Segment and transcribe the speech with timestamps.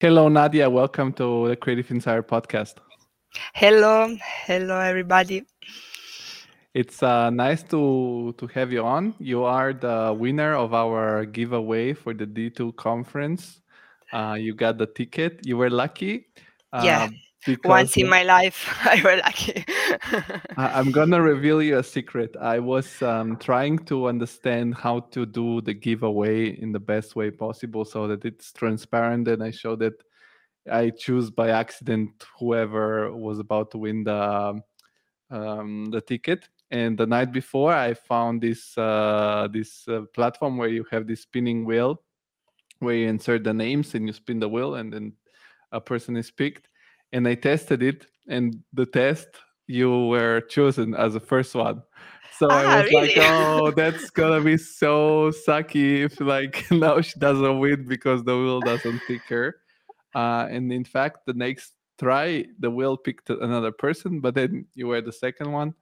[0.00, 0.70] Hello, Nadia.
[0.70, 2.76] Welcome to the Creative Insider podcast.
[3.52, 5.44] Hello, hello, everybody.
[6.72, 9.12] It's uh, nice to to have you on.
[9.18, 13.60] You are the winner of our giveaway for the D2 conference.
[14.10, 15.44] Uh, you got the ticket.
[15.44, 16.28] You were lucky.
[16.72, 17.08] Uh, yeah.
[17.64, 19.64] Once in my life, I was lucky.
[20.56, 22.36] I'm gonna reveal you a secret.
[22.38, 27.30] I was um, trying to understand how to do the giveaway in the best way
[27.30, 29.94] possible, so that it's transparent, and I show that
[30.70, 34.62] I choose by accident whoever was about to win the
[35.30, 36.48] um, the ticket.
[36.70, 41.22] And the night before, I found this uh, this uh, platform where you have this
[41.22, 42.02] spinning wheel,
[42.80, 45.14] where you insert the names and you spin the wheel, and then
[45.72, 46.68] a person is picked.
[47.12, 49.28] And I tested it, and the test
[49.66, 51.82] you were chosen as the first one.
[52.38, 53.14] So ah, I was really?
[53.14, 58.36] like, oh, that's gonna be so sucky if like now she doesn't win because the
[58.36, 59.56] wheel doesn't pick her.
[60.14, 64.86] Uh, and in fact, the next try, the wheel picked another person, but then you
[64.88, 65.74] were the second one,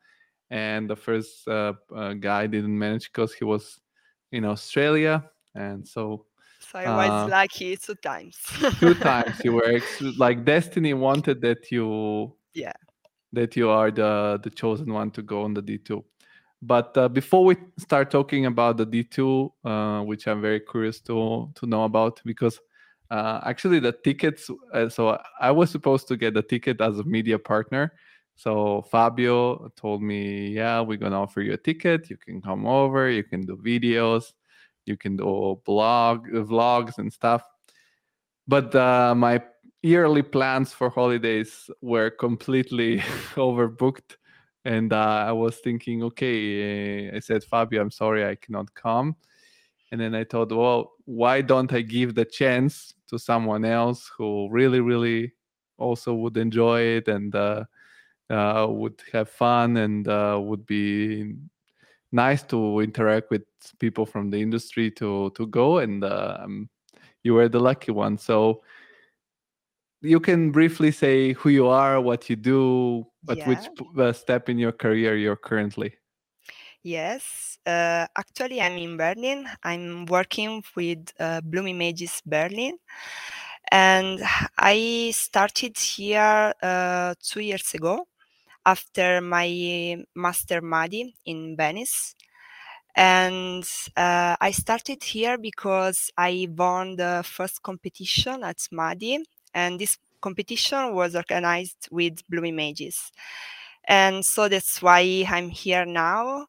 [0.50, 3.80] and the first uh, uh, guy didn't manage because he was
[4.32, 5.24] in Australia,
[5.54, 6.24] and so.
[6.70, 8.36] So I was uh, lucky two times.
[8.78, 9.80] two times you were
[10.16, 12.34] like destiny wanted that you.
[12.54, 12.72] Yeah.
[13.32, 16.04] That you are the the chosen one to go on the D two.
[16.60, 21.50] But uh, before we start talking about the D2, uh, which I'm very curious to
[21.54, 22.58] to know about, because
[23.10, 24.50] uh, actually, the tickets.
[24.72, 27.92] Uh, so I was supposed to get the ticket as a media partner.
[28.34, 32.10] So Fabio told me, "Yeah, we're gonna offer you a ticket.
[32.10, 33.08] You can come over.
[33.10, 34.32] You can do videos.
[34.88, 37.42] You can do blog vlogs and stuff."
[38.46, 39.42] But uh, my
[39.82, 42.98] yearly plans for holidays were completely
[43.36, 44.16] overbooked,
[44.64, 49.16] and uh, I was thinking, okay, I said, Fabio, I'm sorry, I cannot come
[49.90, 54.48] and then i thought well why don't i give the chance to someone else who
[54.50, 55.32] really really
[55.78, 57.64] also would enjoy it and uh,
[58.30, 61.34] uh, would have fun and uh, would be
[62.12, 63.42] nice to interact with
[63.78, 66.68] people from the industry to to go and um,
[67.22, 68.62] you were the lucky one so
[70.00, 73.48] you can briefly say who you are what you do at yeah.
[73.48, 73.68] which
[73.98, 75.94] uh, step in your career you're currently
[76.84, 79.46] Yes, uh, actually, I'm in Berlin.
[79.64, 82.78] I'm working with uh, Bloom Images Berlin,
[83.70, 84.22] and
[84.56, 88.07] I started here uh, two years ago
[88.68, 92.14] after my master MADI in Venice.
[92.94, 93.64] And
[93.96, 99.24] uh, I started here because I won the first competition at MADI,
[99.54, 103.10] and this competition was organized with Bloom Images.
[103.86, 106.46] And so that's why I'm here now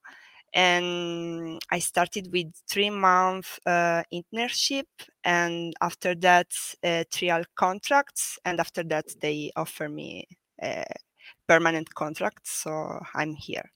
[0.54, 4.88] and I started with three month uh, internship,
[5.24, 6.48] and after that,
[6.84, 10.28] uh, trial contracts, and after that, they offer me
[10.62, 10.84] a
[11.50, 12.48] permanent contract.
[12.48, 12.72] So
[13.16, 13.68] I'm here.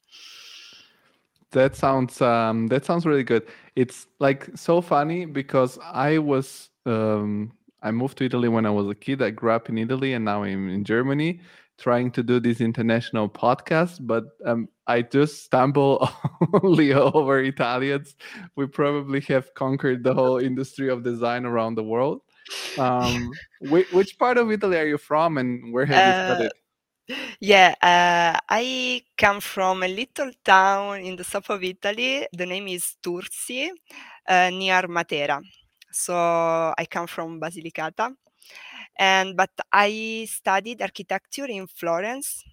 [1.52, 3.44] That sounds um, that sounds really good.
[3.76, 7.52] It's like so funny because I was um,
[7.82, 9.22] I moved to Italy when I was a kid.
[9.22, 11.42] I grew up in Italy, and now I'm in Germany
[11.78, 16.08] trying to do this international podcast, but um, I just stumble
[16.64, 18.16] only over Italians.
[18.56, 22.22] We probably have conquered the whole industry of design around the world.
[22.78, 26.63] Um, which, which, part of Italy are you from, and where have uh, you studied?
[27.40, 32.28] Yeah, uh, I come from a little town in the south of Italy.
[32.32, 33.70] The name is Tursi,
[34.28, 35.42] uh, near Matera.
[35.92, 36.14] So
[36.78, 38.16] I come from Basilicata
[39.00, 42.44] and but I studied architecture in Florence.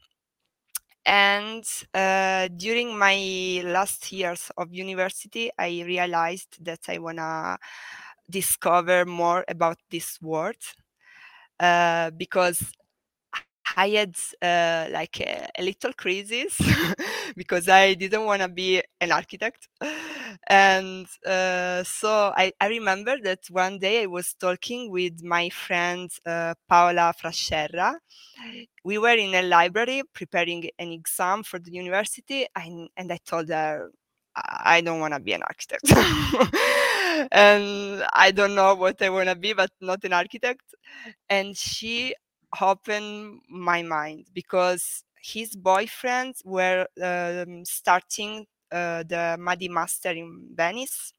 [1.06, 7.59] And uh, during my last years of university, I realized that I wanna
[8.31, 10.56] discover more about this world
[11.59, 12.72] uh, because
[13.77, 16.61] I had uh, like a, a, little crisis
[17.37, 19.69] because I didn't want to be an architect.
[20.49, 26.11] And uh, so I, I, remember that one day I was talking with my friend
[26.27, 27.97] uh, Paola Frascerra.
[28.84, 33.49] We were in a library preparing an exam for the university, and, and I told
[33.51, 33.91] her,
[34.34, 35.91] I don't want to be an architect.
[37.33, 40.63] and I don't know what I want to be, but not an architect.
[41.28, 42.15] And she
[42.61, 51.13] opened my mind because his boyfriends were um, starting uh, the MADI Master in Venice.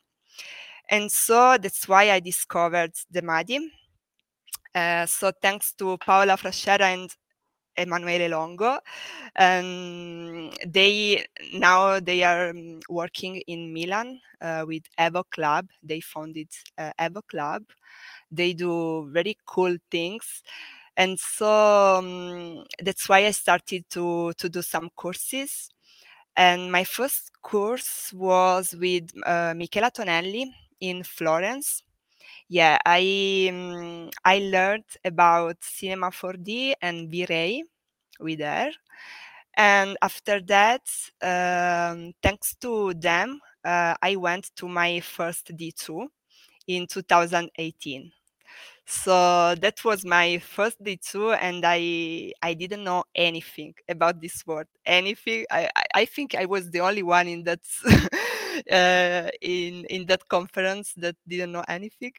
[0.90, 3.72] And so that's why I discovered the MADI.
[4.74, 7.16] Uh, so thanks to Paola Frascerra and
[7.78, 8.80] Emanuele Longo.
[9.38, 15.68] Um, they now they are um, working in Milan uh, with Evo Club.
[15.84, 17.64] They founded uh, Evo Club,
[18.32, 20.42] they do very cool things
[20.98, 25.70] and so um, that's why i started to to do some courses.
[26.38, 31.84] And my first course was with uh, michela tonelli in florence.
[32.50, 37.64] Yeah i um, i learned about cinema 4d and v-ray
[38.20, 38.72] with her.
[39.58, 40.84] And after that
[41.22, 46.08] um, thanks to them uh, i went to my first d2
[46.68, 48.12] in 2018
[48.86, 54.68] so that was my first D2, and i i didn't know anything about this word
[54.86, 57.62] anything i i think i was the only one in that
[58.72, 62.12] uh, in in that conference that didn't know anything.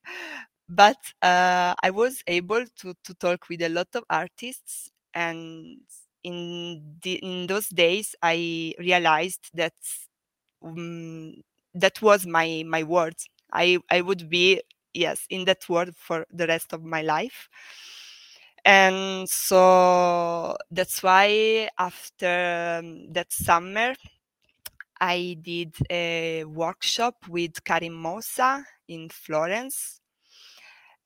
[0.69, 5.79] But uh, i was able to to talk with a lot of artists and
[6.25, 9.75] in the, in those days i realized that
[10.64, 11.35] um,
[11.75, 14.61] that was my my words i i would be
[14.94, 17.48] yes in that world for the rest of my life.
[18.64, 23.94] And so that's why after um, that summer
[25.00, 30.00] i did a workshop with karim mosa in florence.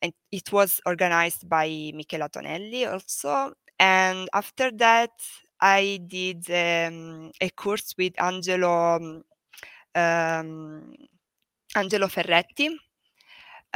[0.02, 3.54] And it was organized by michela tonelli also.
[3.78, 5.12] And after that
[5.60, 9.22] i did um, a course with angelo
[9.94, 10.94] um,
[11.74, 12.68] angelo ferretti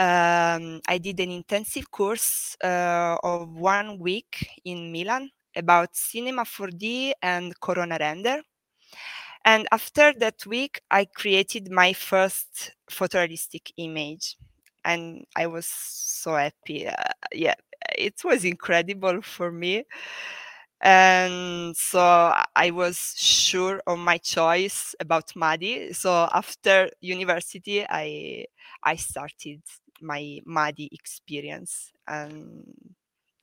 [0.00, 7.12] um, I did an intensive course uh, of one week in Milan about Cinema 4D
[7.23, 8.41] and Corona Render.
[9.44, 14.37] And after that week, I created my first photorealistic image.
[14.85, 16.87] And I was so happy.
[16.88, 16.94] Uh,
[17.32, 17.55] yeah,
[17.99, 19.85] it was incredible for me.
[20.82, 22.00] And so
[22.56, 25.93] I was sure of my choice about MADI.
[25.93, 28.46] So after university, I
[28.82, 29.61] I started
[30.00, 31.93] my MADI experience.
[32.06, 32.75] And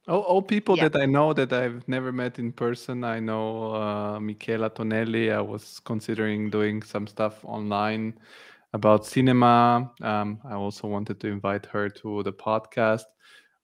[0.08, 0.88] all, all people yeah.
[0.88, 5.32] that I know that I've never met in person, I know uh, Michela Tonelli.
[5.32, 8.18] I was considering doing some stuff online
[8.74, 9.92] about cinema.
[10.02, 13.06] Um, I also wanted to invite her to the podcast.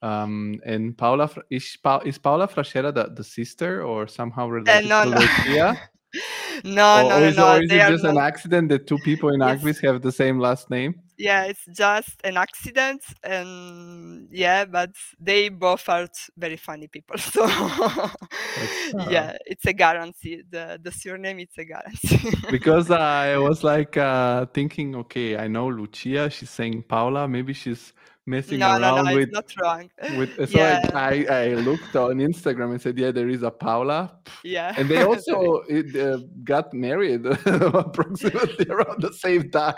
[0.02, 5.06] Um, and Paula is, pa- is Paola Frascerra the, the sister or somehow related uh,
[5.06, 5.22] no, to no.
[5.22, 5.82] Lucia?
[6.64, 9.30] no, or, no, or is, no, Or is it just an accident that two people
[9.30, 9.62] in yes.
[9.62, 10.96] ArchViz have the same last name?
[11.18, 16.08] Yeah, it's just an accident, and yeah, but they both are
[16.38, 17.18] very funny people.
[17.34, 17.46] So
[19.10, 20.42] yeah, it's a guarantee.
[20.50, 22.34] The the surname it's a guarantee.
[22.52, 26.30] because I was like uh, thinking, okay, I know Lucia.
[26.30, 27.28] She's saying Paula.
[27.28, 27.94] Maybe she's
[28.26, 29.90] messing no, around no, no, with it's not wrong.
[30.18, 30.90] with so yeah.
[30.94, 34.18] I, I, looked on Instagram and said yeah there is a Paula.
[34.44, 34.74] Yeah.
[34.78, 39.76] And they also it, uh, got married approximately around the same time.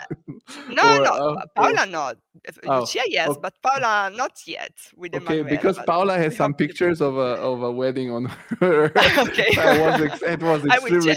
[0.70, 2.18] No or, no uh, Paula not.
[2.66, 3.40] Oh, Lucia yes okay.
[3.42, 7.72] but Paula not yet with okay because Paula has some pictures of a of a
[7.72, 8.26] wedding on
[8.60, 8.92] her.
[9.18, 9.48] Okay.
[9.56, 11.16] Was ex- it was extremely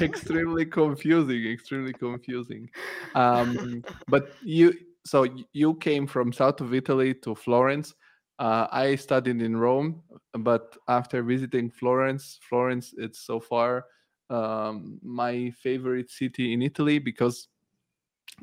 [0.00, 2.68] extremely confusing extremely confusing.
[3.14, 4.74] Um but you
[5.04, 7.94] so you came from south of Italy to Florence.
[8.38, 10.02] Uh, I studied in Rome,
[10.32, 13.84] but after visiting Florence, Florence it's so far
[14.30, 17.48] um, my favorite city in Italy because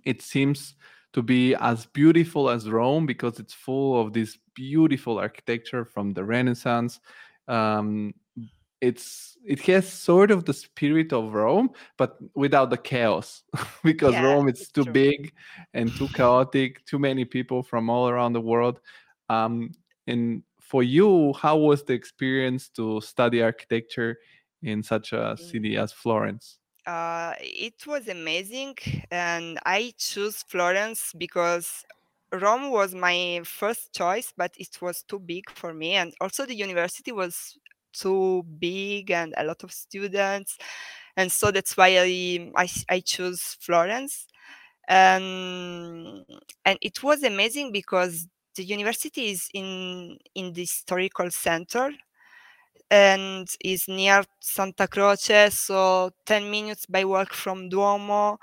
[0.04, 0.75] it seems
[1.13, 6.24] to be as beautiful as Rome because it's full of this beautiful architecture from the
[6.24, 7.00] Renaissance.
[7.47, 8.14] Um,
[8.85, 13.44] it's it has sort of the spirit of Rome, but without the chaos,
[13.83, 14.94] because yeah, Rome is too true.
[14.94, 15.33] big
[15.73, 18.80] and too chaotic, too many people from all around the world.
[19.30, 19.71] Um,
[20.07, 24.18] and for you, how was the experience to study architecture
[24.63, 25.83] in such a city mm.
[25.83, 26.57] as Florence?
[26.87, 28.75] Uh, it was amazing,
[29.11, 31.83] and I chose Florence because
[32.31, 36.56] Rome was my first choice, but it was too big for me, and also the
[36.56, 37.57] university was
[37.99, 40.57] too big and a lot of students
[41.18, 44.28] and so that's why i i, I chose florence.
[44.90, 46.25] Um,
[46.66, 51.92] and it was amazing because the university is in in the historical center
[52.92, 58.37] and is near santa croce so 10 minutes by walk from duomo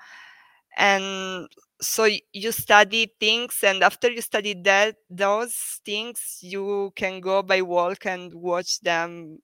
[0.77, 1.49] and
[1.81, 7.61] so you study things and after you study that those things you can go by
[7.63, 9.39] walk and watch them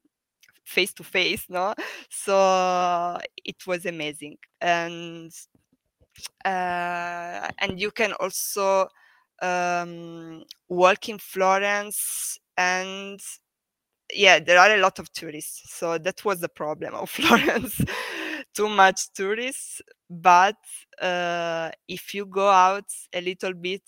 [0.64, 1.74] face to face no?
[2.10, 4.38] So it was amazing.
[4.60, 5.32] And
[6.44, 8.88] uh, and you can also
[9.42, 13.20] um, walk in florence and
[14.12, 17.80] yeah there are a lot of tourists so that was the problem of florence
[18.58, 20.56] too much tourists but
[21.00, 23.82] uh, if you go out a little bit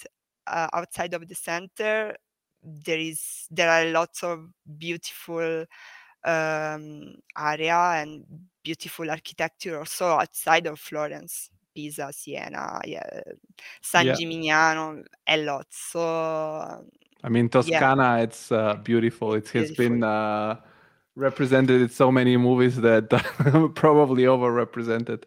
[0.46, 2.14] uh, outside of the center,
[2.62, 5.64] there is there are lots of beautiful
[6.24, 8.24] um, area and
[8.62, 11.50] beautiful architecture also outside of Florence.
[11.72, 13.08] Pisa, Siena, yeah,
[13.80, 14.14] San Yeah.
[14.14, 15.66] Gimignano, a lot.
[15.70, 16.00] So
[17.22, 19.34] I mean, Toscana, it's uh, beautiful.
[19.34, 20.04] It has been Beautiful.
[20.04, 20.56] uh,
[21.20, 23.08] represented in so many movies that
[23.74, 25.24] probably overrepresented.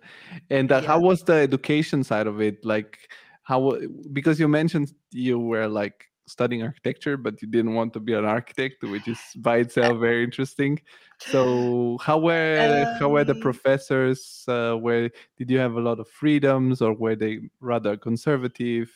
[0.49, 2.65] And uh, how was the education side of it?
[2.65, 2.97] Like,
[3.43, 3.77] how
[4.11, 8.25] because you mentioned you were like studying architecture, but you didn't want to be an
[8.25, 10.81] architect, which is by itself very interesting.
[11.19, 14.43] So, how were how were the Um, professors?
[14.47, 18.91] Uh, where did you have a lot of freedoms, or were they rather conservative?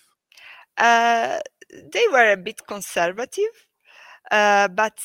[0.77, 1.39] Uh,
[1.94, 3.68] they were a bit conservative,
[4.32, 5.00] uh, but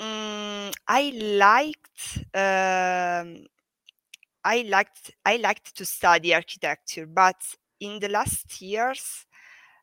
[0.00, 3.46] mm, I liked um,
[4.44, 7.36] I liked I liked to study architecture, but
[7.80, 9.26] in the last years,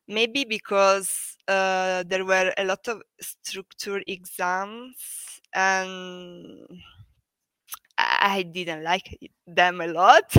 [0.08, 6.68] maybe because uh, there were a lot of structure exams and
[7.98, 10.34] I I didn't like them a lot,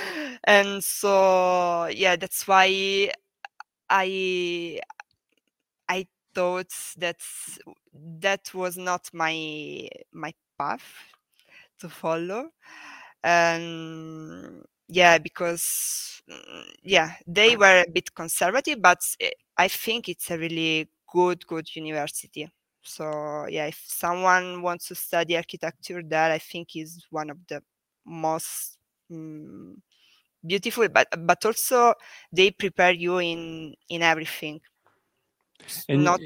[0.44, 3.12] and so yeah, that's why
[3.90, 4.80] I
[5.88, 6.06] I
[6.38, 7.16] thought that
[8.20, 10.84] that was not my my path
[11.80, 12.50] to follow.
[13.22, 20.30] And yeah, because mm, yeah, they were a bit conservative, but eh, I think it's
[20.30, 22.48] a really good good university.
[22.82, 27.62] So yeah, if someone wants to study architecture there, I think is one of the
[28.06, 28.78] most
[29.12, 29.74] mm,
[30.46, 31.94] beautiful, but but also
[32.32, 34.60] they prepare you in in everything.
[35.88, 36.20] And Not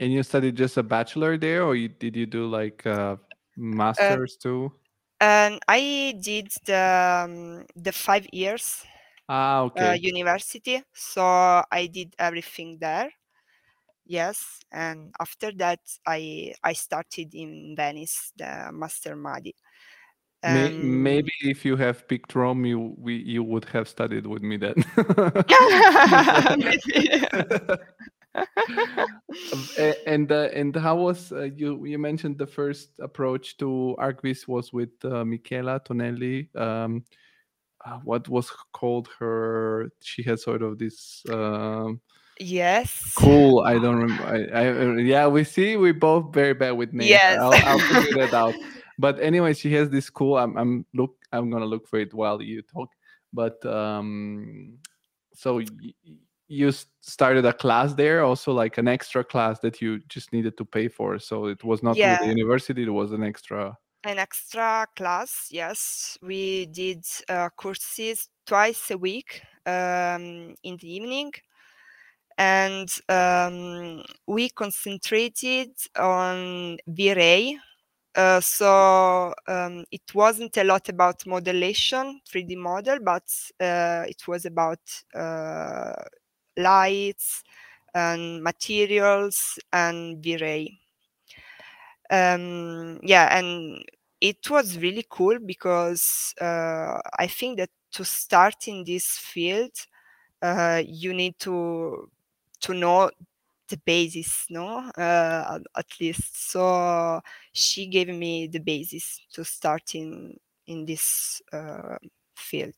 [0.00, 3.16] and you studied just a bachelor there, or you, did you do like uh,
[3.56, 4.72] masters too?
[5.20, 8.84] and I did the um, the five years
[9.28, 9.98] Ah, uh, okay.
[10.00, 11.22] university, so
[11.70, 13.10] I did everything there.
[14.04, 19.54] Yes, and after that, I I started in Venice, the Master Madi.
[20.42, 24.56] Um, maybe if you have picked Rome, you we you would have studied with me
[24.58, 24.74] then.
[28.34, 29.68] Um,
[30.06, 34.72] and uh, and how was uh, you you mentioned the first approach to ArchViz was
[34.72, 36.48] with uh, Michela Tonelli.
[36.54, 37.04] Um,
[37.84, 39.90] uh, what was called her?
[40.02, 41.22] She had sort of this.
[41.28, 42.00] Um,
[42.38, 43.12] yes.
[43.16, 43.60] Cool.
[43.60, 44.24] I don't remember.
[44.24, 47.10] I, I, yeah, we see we both very bad with names.
[47.10, 47.38] Yes.
[47.40, 48.54] I'll, I'll figure that out.
[48.98, 50.36] But anyway, she has this cool.
[50.38, 51.16] I'm, I'm look.
[51.32, 52.90] I'm gonna look for it while you talk.
[53.32, 54.78] But um,
[55.34, 55.94] so y-
[56.52, 60.64] you started a class there, also like an extra class that you just needed to
[60.64, 61.18] pay for.
[61.18, 62.82] So it was not with the university.
[62.82, 63.76] It was an extra.
[64.04, 66.18] An extra class, yes.
[66.20, 71.32] We did uh, courses twice a week um, in the evening.
[72.36, 77.58] And um, we concentrated on V-Ray.
[78.14, 83.24] Uh, so um, it wasn't a lot about modulation, 3D model, but
[83.58, 84.80] uh, it was about
[85.14, 85.94] uh,
[86.56, 87.42] lights
[87.94, 90.80] and materials and V-Ray.
[92.10, 93.82] Um, yeah, and
[94.20, 99.72] it was really cool because uh, I think that to start in this field,
[100.42, 102.10] uh, you need to
[102.62, 103.10] to know
[103.68, 104.78] the basis, no?
[104.98, 106.50] Uh, at- least.
[106.52, 107.20] So
[107.52, 111.96] she gave me the basis to start in in this uh,
[112.36, 112.74] field.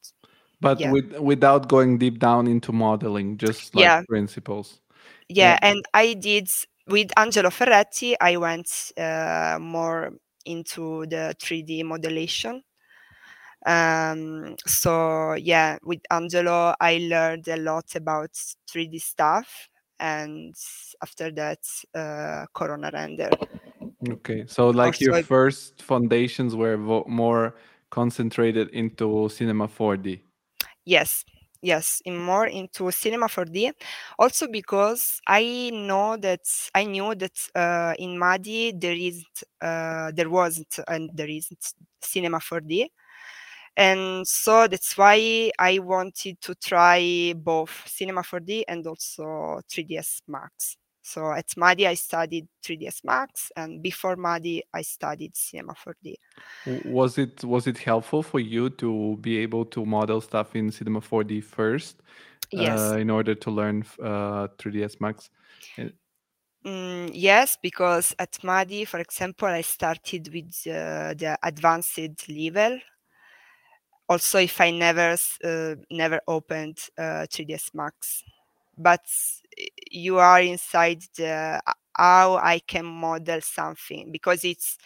[0.64, 0.92] But Yeah.
[0.92, 4.02] with without going deep down into modeling, just like Yeah.
[4.08, 4.80] principles.
[5.28, 6.48] Yeah, and I did
[6.86, 8.14] with Angelo Ferretti.
[8.20, 10.12] I went uh, more
[10.44, 12.62] into the 3D modulation.
[13.66, 18.32] Um, so yeah, with Angelo, I learned a lot about
[18.70, 20.54] 3D stuff, and
[21.02, 21.60] after that,
[21.94, 23.30] uh, Corona render.
[24.06, 27.54] Okay, so like your first foundations were vo- more
[27.90, 30.20] concentrated into Cinema 4D.
[30.86, 31.24] Yes,
[31.62, 33.72] yes, in more into Cinema 4D.
[34.18, 36.42] Also because I know that
[36.74, 42.40] I knew that uh, in Madi there isn't, uh, there wasn't, and there isn't Cinema
[42.40, 42.90] 4D,
[43.76, 50.76] and so that's why I wanted to try both Cinema 4D and also 3ds Max.
[51.04, 56.14] So at Madi I studied 3ds Max, and before Madi I studied Cinema 4D.
[56.66, 61.00] Was it was it helpful for you to be able to model stuff in Cinema
[61.02, 62.00] 4D first,
[62.50, 62.80] Yes.
[62.80, 65.28] uh, in order to learn uh, 3ds Max?
[66.64, 71.98] Mm, yes, because at Madi, for example, I started with uh, the advanced
[72.30, 72.80] level.
[74.08, 78.24] Also, if I never uh, never opened uh, 3ds Max,
[78.78, 79.04] but
[79.90, 81.60] you are inside the
[81.96, 84.76] how I can model something because it's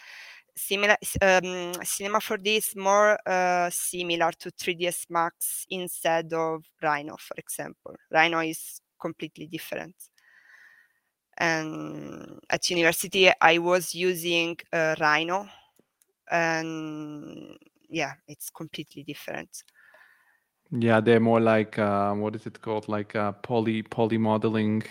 [0.55, 7.35] similar um, cinema 4d is more uh, similar to 3ds max instead of rhino for
[7.37, 7.95] example.
[8.11, 9.95] Rhino is completely different.
[11.37, 15.47] And at university i was using uh, rhino
[16.29, 17.57] and
[17.89, 19.63] yeah it's completely different
[20.71, 24.83] yeah they're more like uh, what is it called like uh, poly poly modeling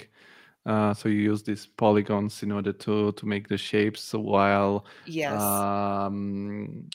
[0.66, 5.40] uh, so you use these polygons in order to to make the shapes while yes
[5.40, 6.88] um,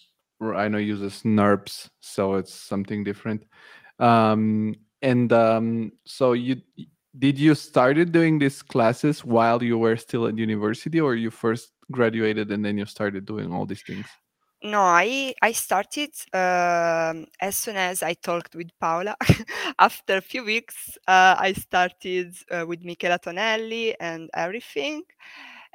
[0.44, 3.46] Rhino uses NURBS, so it's something different.
[4.00, 6.62] Um, and um, so you
[7.18, 11.72] did you started doing these classes while you were still at university, or you first
[11.92, 14.08] graduated and then you started doing all these things?
[14.64, 19.16] No, I I started um, as soon as I talked with Paola.
[19.80, 25.04] After a few weeks, uh, I started uh, with Michela Tonelli and everything,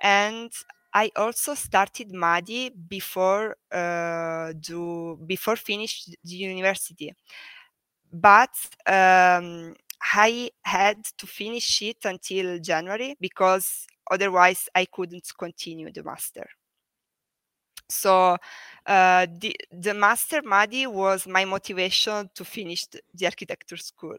[0.03, 0.51] and
[0.95, 7.15] I also started Madi before uh, do before finish the university,
[8.13, 8.55] but
[8.87, 9.75] um,
[10.15, 16.49] I had to finish it until January because otherwise I couldn't continue the master.
[17.89, 18.37] So
[18.87, 24.17] uh, the the master Madi was my motivation to finish the, architecture school.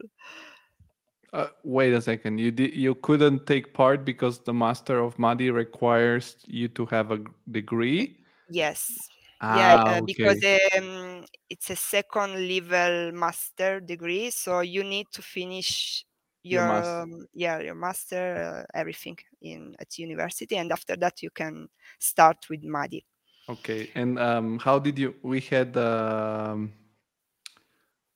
[1.32, 2.38] Uh, wait a second.
[2.38, 7.12] You did you couldn't take part because the master of Madi requires you to have
[7.12, 8.18] a degree.
[8.50, 9.08] Yes.
[9.40, 10.04] Ah, yeah, uh, okay.
[10.06, 10.44] because
[10.76, 16.04] um, it's a second level master degree, so you need to finish
[16.44, 17.02] Your your, master.
[17.02, 22.48] um, yeah your master uh, everything in at university, and after that you can start
[22.50, 23.04] with Madi.
[23.50, 25.14] Okay, and um, how did you?
[25.22, 26.72] We had um,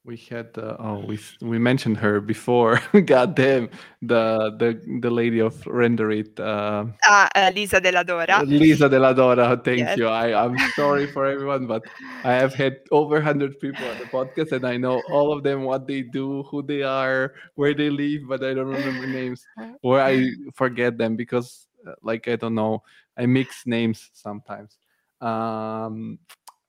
[0.05, 2.79] we had uh, oh we we mentioned her before.
[3.05, 3.69] God damn
[4.01, 8.45] the the the lady of Render It, uh, Ah, uh, Lisa Della Dora.
[8.47, 9.57] Lisa Della Dora.
[9.65, 9.99] Thank Yes.
[9.99, 10.07] you.
[10.07, 11.83] I I'm sorry for everyone, but
[12.23, 15.65] I have had over hundred people on the podcast, and I know all of them,
[15.65, 19.43] what they do, who they are, where they live, but I don't remember names,
[19.83, 22.85] or I forget them because, uh, like I don't know,
[23.19, 24.79] I mix names sometimes.
[25.25, 26.19] Um,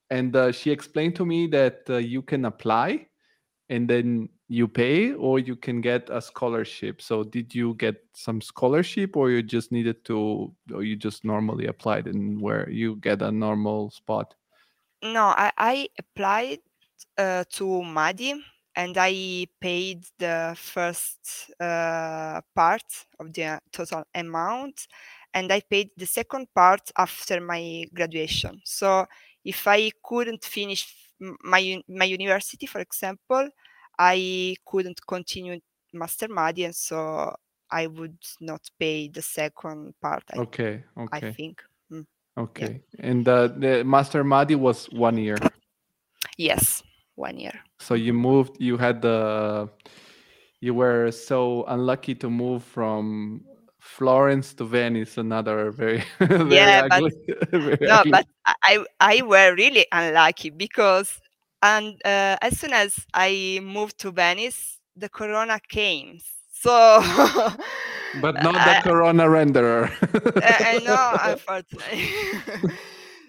[0.10, 3.08] and uh, she explained to me that uh, you can apply
[3.70, 7.02] and then you pay or you can get a scholarship.
[7.02, 11.66] So did you get some scholarship or you just needed to or you just normally
[11.66, 14.36] applied and where you get a normal spot?
[15.04, 16.60] No, I, I applied
[17.18, 18.36] uh, to Madi
[18.76, 24.88] and I paid the first uh, part of the total amount
[25.36, 28.62] and I paid the second part after my graduation.
[28.64, 29.06] So
[29.44, 30.88] if I couldn't finish
[31.20, 33.50] my my university, for example,
[34.00, 35.60] I couldn't continue
[35.94, 37.36] Master Madi, and so
[37.70, 40.24] I would not pay the second part.
[40.34, 41.62] I, okay I okay think.
[41.92, 42.06] Mm.
[42.38, 45.38] okay and uh, the master madi was one year
[46.38, 46.84] Yes,
[47.16, 47.54] one year.
[47.80, 49.70] so you moved you had the
[50.60, 53.42] you were so unlucky to move from
[53.86, 57.14] florence to venice another very very Yeah, but-
[57.52, 61.22] very no ugly- but I- i i were really unlucky because
[61.62, 66.20] and uh, as soon as i moved to venice the corona came.
[66.52, 66.72] So
[68.22, 69.92] but not the I- corona renderer.
[70.42, 72.10] I, I know unfortunately.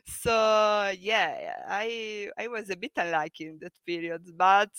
[0.07, 4.71] So yeah i i was a bit unlucky in that period but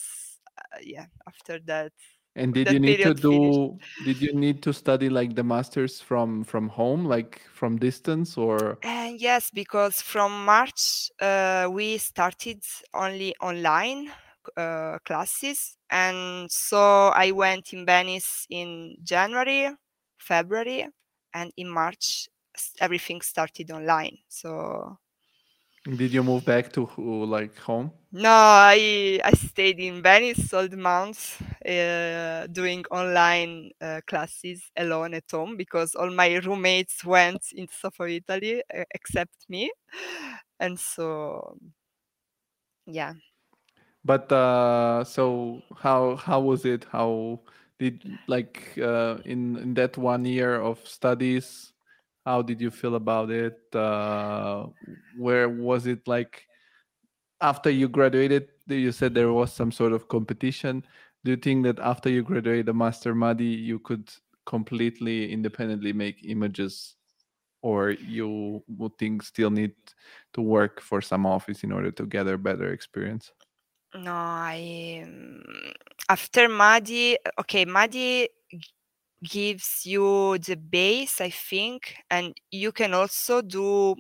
[0.58, 1.92] uh, yeah after that
[2.38, 3.60] And did you need to period finished.
[3.60, 3.82] do?
[4.02, 8.80] Did you need to study like the masters from from home, like from distance, or
[8.84, 14.12] And yes, because from March uh, we started only online
[14.56, 19.76] uh, classes, and so I went in Venice in January,
[20.20, 20.88] February,
[21.34, 22.30] and in March
[22.80, 24.18] everything started online.
[24.30, 24.98] So
[25.96, 27.92] did you move back to like home?
[28.12, 35.14] no, I I stayed in Venice all the months uh, doing online uh, classes alone
[35.14, 39.72] at home because all my roommates went into south of Italy uh, except me,
[40.60, 41.58] and so
[42.86, 43.14] yeah.
[44.04, 46.86] But uh, so how how was it?
[46.92, 47.40] How
[47.80, 51.74] did like uh, in in that one year of studies?
[52.28, 53.58] How did you feel about it?
[53.74, 54.66] Uh,
[55.18, 56.44] where was it like
[57.40, 58.50] after you graduated?
[58.68, 60.84] You said there was some sort of competition.
[61.24, 64.12] Do you think that after you graduate the master Madi, you could
[64.46, 66.98] completely independently make images,
[67.62, 69.72] or you would think still need
[70.34, 73.32] to work for some office in order to a better experience?
[73.96, 75.08] No, I
[76.10, 78.28] after Madi, okay, Madi
[79.24, 83.96] gives you the base, I think, and you can also do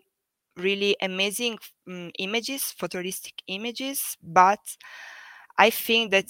[0.58, 4.60] really amazing um, images, photorealistic images, but
[5.60, 6.30] I think that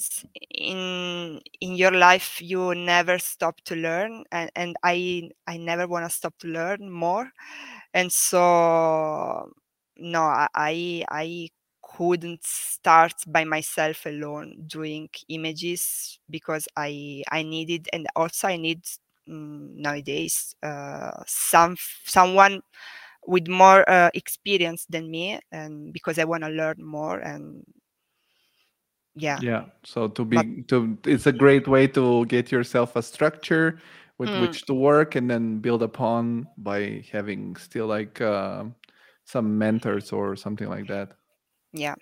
[0.50, 6.06] in in your life you never stop to learn, and, and I I never want
[6.06, 7.30] to stop to learn more,
[7.94, 9.50] and so
[9.98, 11.48] no, I I
[11.98, 18.86] couldn't start by myself alone doing images because I I needed and also I need
[19.28, 22.62] um, nowadays uh, some someone
[23.26, 27.64] with more uh, experience than me and because I want to learn more and
[29.16, 33.02] yeah yeah so to be but, to it's a great way to get yourself a
[33.02, 33.80] structure
[34.18, 34.40] with mm.
[34.42, 38.62] which to work and then build upon by having still like uh,
[39.24, 41.18] some mentors or something like that
[41.72, 41.94] yeah.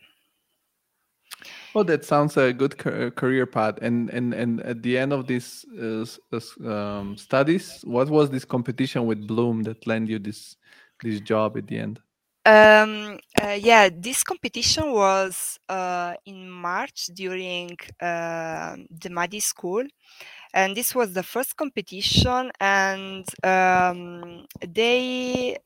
[1.74, 3.78] Well that sounds a good career path.
[3.82, 6.06] And and and at the end of these uh,
[6.64, 10.56] um, studies what was this competition with bloom that landed you this
[11.02, 12.00] this job at the end?
[12.46, 19.82] Um, uh, yeah, this competition was uh, in March during uh, the MADI school,
[20.54, 22.52] and this was the first competition.
[22.60, 25.58] And um, they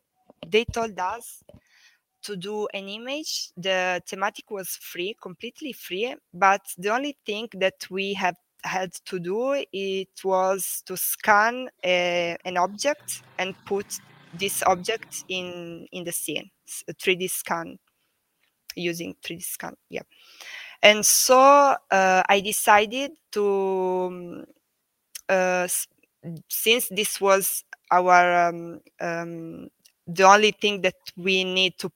[0.47, 1.45] they told us
[2.23, 3.51] to do an image.
[3.57, 9.19] The thematic was free, completely free, but the only thing that we have had to
[9.19, 13.87] do it was to scan a, an object and put
[14.35, 16.51] this object in in the scene
[16.89, 17.79] a 3d scan
[18.77, 20.03] using 3d scan yeah
[20.83, 21.39] and so
[21.91, 24.45] uh, i decided to um,
[25.29, 25.67] uh,
[26.49, 29.69] since this was our um, um,
[30.07, 31.91] the only thing that we need to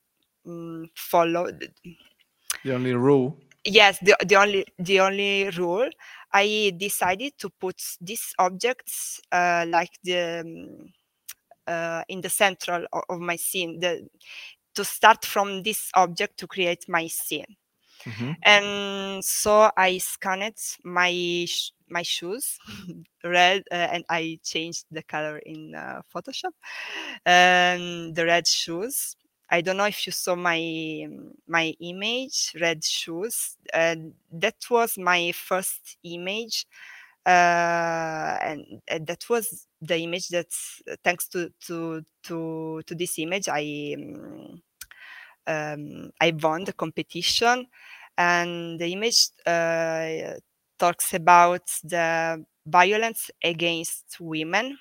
[0.46, 3.38] um, follow the only rule?
[3.64, 5.88] Yes the, the only the only rule
[6.32, 10.92] i decided to put these objects uh, like the um,
[11.66, 14.06] uh, in the central of, of my scene the
[14.74, 17.56] to start from this object to create my scene.
[18.04, 18.32] Mm-hmm.
[18.42, 22.58] and so i scanned my sh- my shoes
[23.24, 26.52] red uh, and i changed the color in uh, photoshop.
[27.24, 29.16] And the red shoes
[29.50, 31.08] i don't know if you saw my
[31.46, 33.96] my image red shoes uh,
[34.32, 36.66] that was my first image
[37.26, 40.46] uh, and, and, that was the image that
[41.02, 44.60] thanks to to to to this image i um,
[45.46, 47.66] um, i won the competition.
[48.16, 50.38] And the image uh,
[50.78, 54.78] talks about the violence against women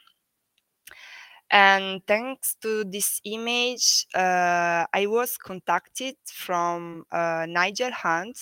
[1.53, 8.37] and thanks to this image uh, i was contacted from uh, nigel hunt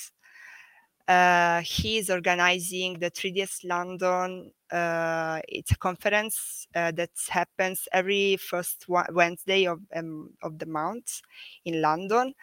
[1.08, 4.50] uh, he is organizing the 3ds London.
[4.71, 11.21] Uh, it's a conference uh, that happens every first Wednesday of, um, of the month
[11.65, 12.34] in London.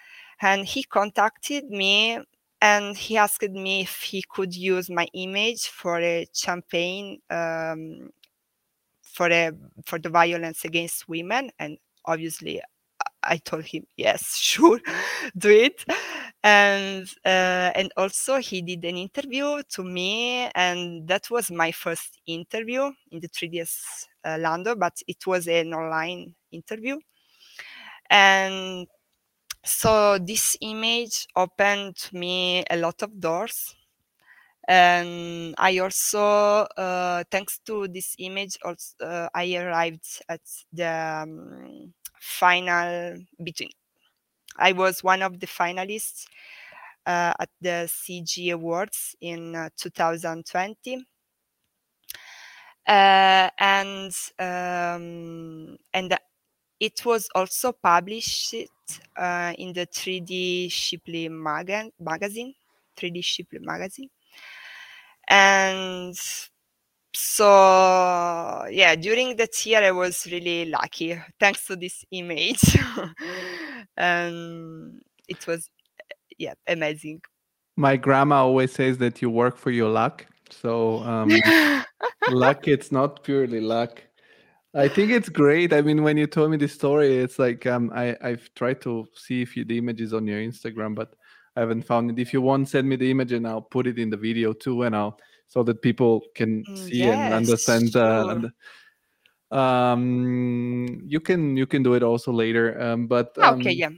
[0.43, 2.19] And he contacted me
[2.61, 8.11] and he asked me if he could use my image for a campaign um,
[9.19, 9.51] for a
[9.85, 11.77] for the violence against women and
[12.07, 12.63] obviously
[13.25, 14.81] I told him, yes, sure,
[15.37, 15.85] do it.
[16.45, 22.21] And uh, and also he did an interview to me, and that was my first
[22.27, 26.97] interview in the 3ds uh, London, but it was an online interview.
[28.09, 28.87] And
[29.65, 33.75] so this image opened me a lot of doors
[34.69, 36.21] and i also
[36.77, 43.71] uh, thanks to this image also uh, i arrived at the um, final between.
[44.59, 46.27] I was one of the finalists
[47.07, 51.05] uh, at the CG Awards in uh, 2020.
[52.87, 56.17] Uh, and um, and
[56.81, 58.55] it was also published
[59.17, 62.55] uh, in the 3D Shipley maga- magazine,
[62.97, 64.11] 3D Shipley magazine,
[65.29, 66.17] and
[67.15, 71.21] so yeah during that year i was really lucky.
[71.41, 72.79] Thanks to this image.
[73.97, 75.69] And it was
[76.39, 77.21] yeah amazing.
[77.77, 80.27] My grandma always says that you work for your luck.
[80.51, 81.31] So um,
[82.31, 84.03] luck it's not purely luck.
[84.75, 85.73] I think it's great.
[85.73, 89.07] I mean when you told me this story it's like um, I, i've tried to
[89.15, 91.15] see if you, the image is on your instagram but
[91.59, 93.99] i haven't found it if you want send me the image and i'll put it
[93.99, 95.19] in the video too and i'll
[95.49, 98.51] so that people can mm, see yes, and understand sure.
[99.51, 103.91] uh, um you can you can do it also later um but um, okay yeah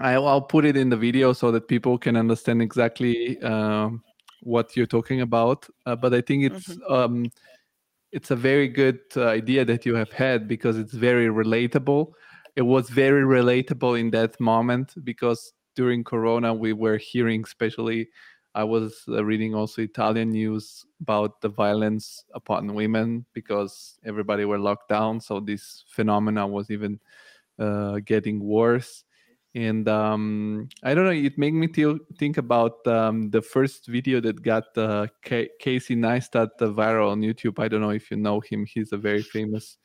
[0.00, 4.02] I'll, I'll put it in the video so that people can understand exactly um,
[4.42, 6.92] what you're talking about uh, but i think it's mm-hmm.
[6.92, 7.26] um
[8.14, 12.12] it's a very good uh, idea that you have had because it's very relatable.
[12.54, 18.08] It was very relatable in that moment because during Corona we were hearing, especially,
[18.54, 24.58] I was uh, reading also Italian news about the violence upon women because everybody were
[24.58, 25.20] locked down.
[25.20, 27.00] So this phenomena was even
[27.58, 29.04] uh, getting worse
[29.54, 31.10] and um, I don't know.
[31.10, 35.94] It made me th- think about um, the first video that got uh, K- Casey
[35.94, 37.62] Neistat uh, viral on YouTube.
[37.62, 38.66] I don't know if you know him.
[38.66, 39.78] He's a very famous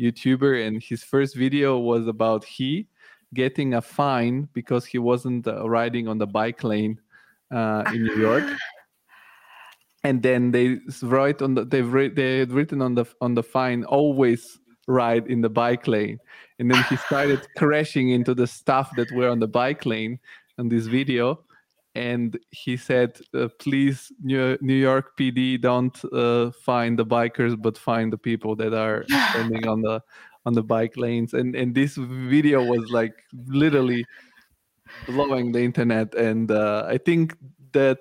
[0.00, 2.88] YouTuber, and his first video was about he
[3.34, 7.00] getting a fine because he wasn't uh, riding on the bike lane
[7.50, 8.44] uh, in New York.
[10.04, 13.84] And then they write on the they've they had written on the on the fine
[13.84, 16.18] always ride in the bike lane
[16.58, 20.18] and then he started crashing into the stuff that were on the bike lane
[20.58, 21.38] on this video
[21.94, 27.76] and he said uh, please new, new york pd don't uh, find the bikers but
[27.78, 30.02] find the people that are standing on the
[30.44, 33.14] on the bike lanes and and this video was like
[33.46, 34.04] literally
[35.06, 37.36] blowing the internet and uh, i think
[37.72, 37.98] that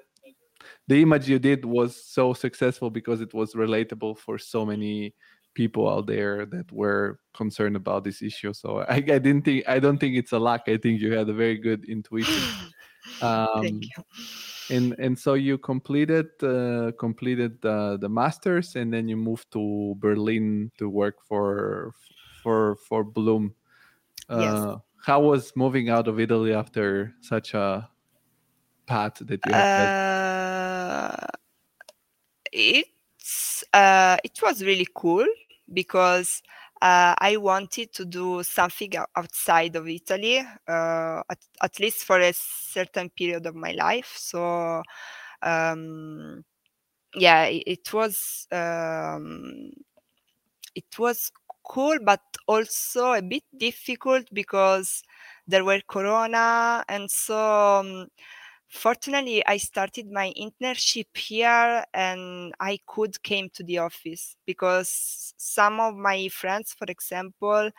[0.87, 5.13] the image you did was so successful because it was relatable for so many
[5.53, 8.53] people out there that were concerned about this issue.
[8.53, 10.63] So I, I didn't think I don't think it's a luck.
[10.67, 12.41] I think you had a very good intuition.
[13.19, 14.03] Um, Thank you.
[14.69, 19.95] And and so you completed uh, completed the the masters, and then you moved to
[19.97, 21.93] Berlin to work for
[22.41, 23.55] for for Bloom.
[24.29, 24.77] Uh, yes.
[25.05, 27.89] How was moving out of Italy after such a
[28.85, 29.87] path that you had?
[29.87, 31.27] Uh,
[32.51, 32.85] it
[33.73, 35.25] uh, it was really cool
[35.73, 36.41] because
[36.81, 42.33] uh, I wanted to do something outside of Italy, uh, at, at, least for a
[42.33, 44.13] certain period of my life.
[44.17, 44.81] So,
[45.43, 46.43] um,
[47.13, 49.71] yeah, it, it was um,
[50.73, 51.31] it was
[51.63, 55.03] cool, but also a bit difficult because
[55.47, 57.37] there were Corona, and so.
[57.79, 58.07] Um,
[58.69, 65.79] fortunately i started my internship here and i could came to the office because some
[65.81, 67.69] of my friends for example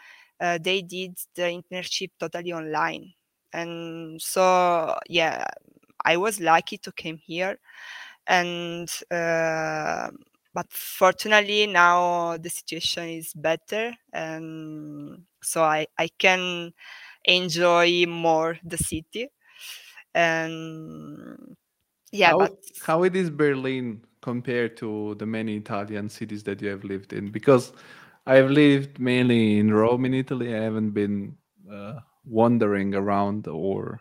[0.40, 3.10] uh, they did the internship totally online
[3.54, 5.46] and so yeah
[6.04, 7.58] i was lucky to came here
[8.26, 10.10] and uh,
[10.54, 16.72] but fortunately now the situation is better and so i i can
[17.24, 19.28] enjoy more the city.
[20.14, 21.56] And
[22.12, 26.68] yeah how, but how it is berlin compared to the many italian cities that you
[26.68, 27.30] have lived in?
[27.30, 27.72] Because
[28.26, 30.54] i've lived mainly in rome in italy.
[30.54, 31.36] I haven't been
[31.70, 34.00] uh, wandering around or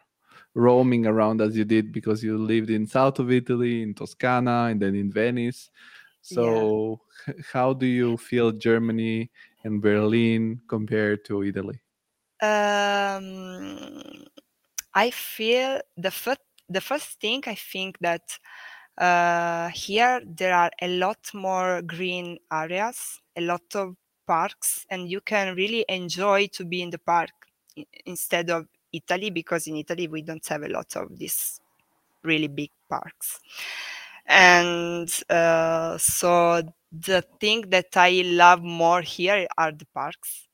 [0.54, 4.82] roaming around as you did because you lived in south of italy in toscana and
[4.82, 5.70] then in venice
[6.22, 7.34] so yeah.
[7.52, 9.30] how do you feel germany
[9.64, 11.80] and berlin compared to italy
[12.42, 14.02] um
[14.94, 18.40] I feel the first the first thing I think that
[18.98, 23.96] uh, here there are a lot more green areas, a lot of
[24.28, 27.32] parks, and you can really enjoy to be in the park
[28.06, 31.60] instead of Italy because in Italy we don't have a lot of these
[32.24, 33.40] really big parks.
[34.26, 40.48] And uh, so the thing that I love more here are the parks.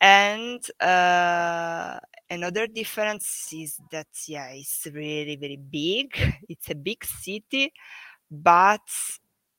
[0.00, 1.98] And uh,
[2.30, 6.08] another difference is that yeah it's really very big
[6.48, 7.72] it's a big city
[8.30, 8.80] but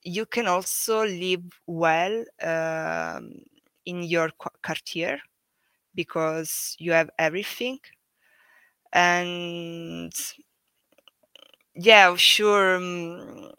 [0.04, 3.32] you can also live well um,
[3.86, 4.30] in your
[4.64, 5.20] quartier
[5.96, 7.80] because you have everything
[8.92, 10.14] and
[11.76, 13.52] yeah sure um,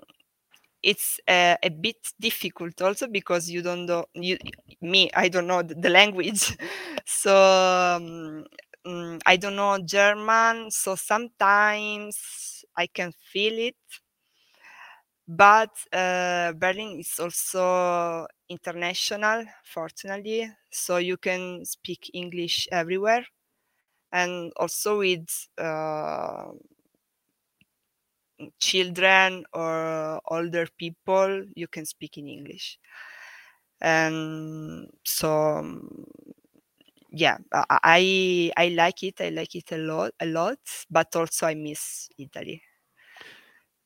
[0.83, 4.39] it's a, a, bit difficult also because you don't know you
[4.83, 6.57] me i don't know the, language
[7.07, 8.45] so um,
[8.87, 13.77] um, I don't know German, so sometimes I can feel it.
[15.27, 23.25] But uh, Berlin is also international, fortunately, so you can speak English everywhere,
[24.13, 25.27] and also with
[25.59, 26.53] uh,
[28.59, 32.79] children or older people, you can speak in English.
[33.81, 36.07] And so um,
[37.11, 39.21] yeah, I I like it.
[39.21, 40.59] I like it a lot, a lot.
[40.91, 42.63] But also I miss Italy.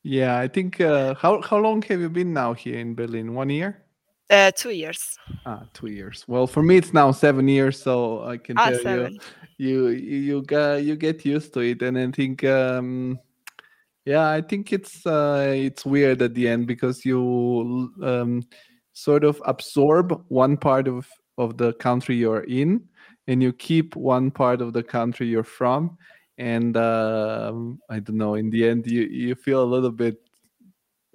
[0.03, 0.81] Yeah, I think.
[0.81, 3.35] Uh, how how long have you been now here in Berlin?
[3.35, 3.85] One year.
[4.31, 5.19] Uh, two years.
[5.47, 6.25] Ah, two years.
[6.29, 9.19] Well, for me it's now seven years, so I can ah, tell seven.
[9.57, 12.45] you, you you get you get used to it, and I think.
[12.45, 13.19] Um,
[14.09, 18.43] yeah, I think it's uh, it's weird at the end because you um,
[18.95, 22.89] sort of absorb one part of of the country you're in
[23.27, 25.99] and you keep one part of the country you're from.
[26.39, 27.53] And uh,
[27.91, 30.17] i don't know in the end you you feel a little bit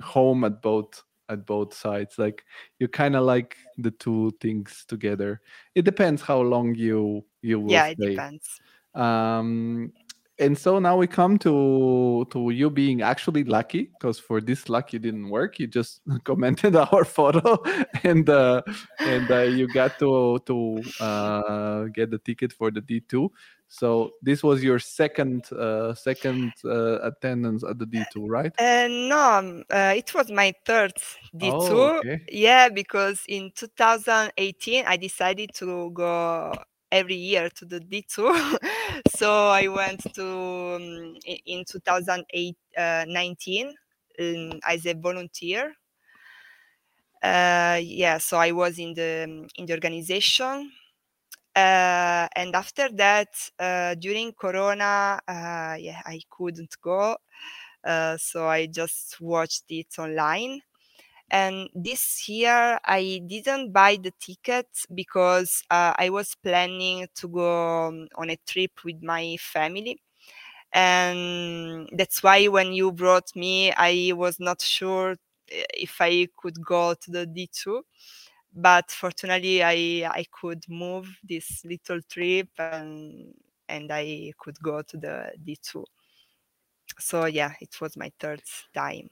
[0.02, 2.20] home at both at both sides.
[2.20, 2.44] Like
[2.78, 5.42] you kind of like the two things together.
[5.74, 8.12] It depends how long you you will yeah it stay.
[8.12, 8.60] depends.
[8.94, 9.94] Um
[10.40, 14.92] and so now we come to to you being actually lucky because for this luck
[14.92, 15.60] you didn't work.
[15.60, 17.62] You just commented our photo
[18.04, 18.62] and uh
[19.00, 23.30] and uh, you got to to uh get the ticket for the d2
[23.68, 28.54] so this was your second uh second uh, attendance at the d2 right?
[28.60, 30.94] Uh, no um, uh, it was my third
[31.36, 32.22] d2 oh, okay.
[32.30, 36.54] yeah because in 2018 i decided to go
[36.94, 38.58] every year to the D2.
[39.18, 40.28] so I went to
[40.78, 43.04] um, in 2019 uh,
[44.24, 45.74] um, as a volunteer.
[47.22, 50.72] Uh, yeah, so I was in the um, in the organization,
[51.56, 53.30] uh, and after that,
[53.60, 57.16] uh, during Corona, uh, yeah, I couldn't go,
[57.86, 60.62] uh, so I just watched it online
[61.34, 67.88] and this year I didn't buy the ticket because uh, I was planning to go
[67.90, 70.02] um, on a trip with my family.
[70.74, 75.18] And that's why when you brought me, I was not sure
[75.52, 77.84] eh, if I could go to the D2.
[78.56, 83.34] But fortunately, I, I could move this little trip and,
[83.70, 85.86] and I could go to the D2.
[87.00, 88.42] So, yeah, it was my third
[88.74, 89.10] time.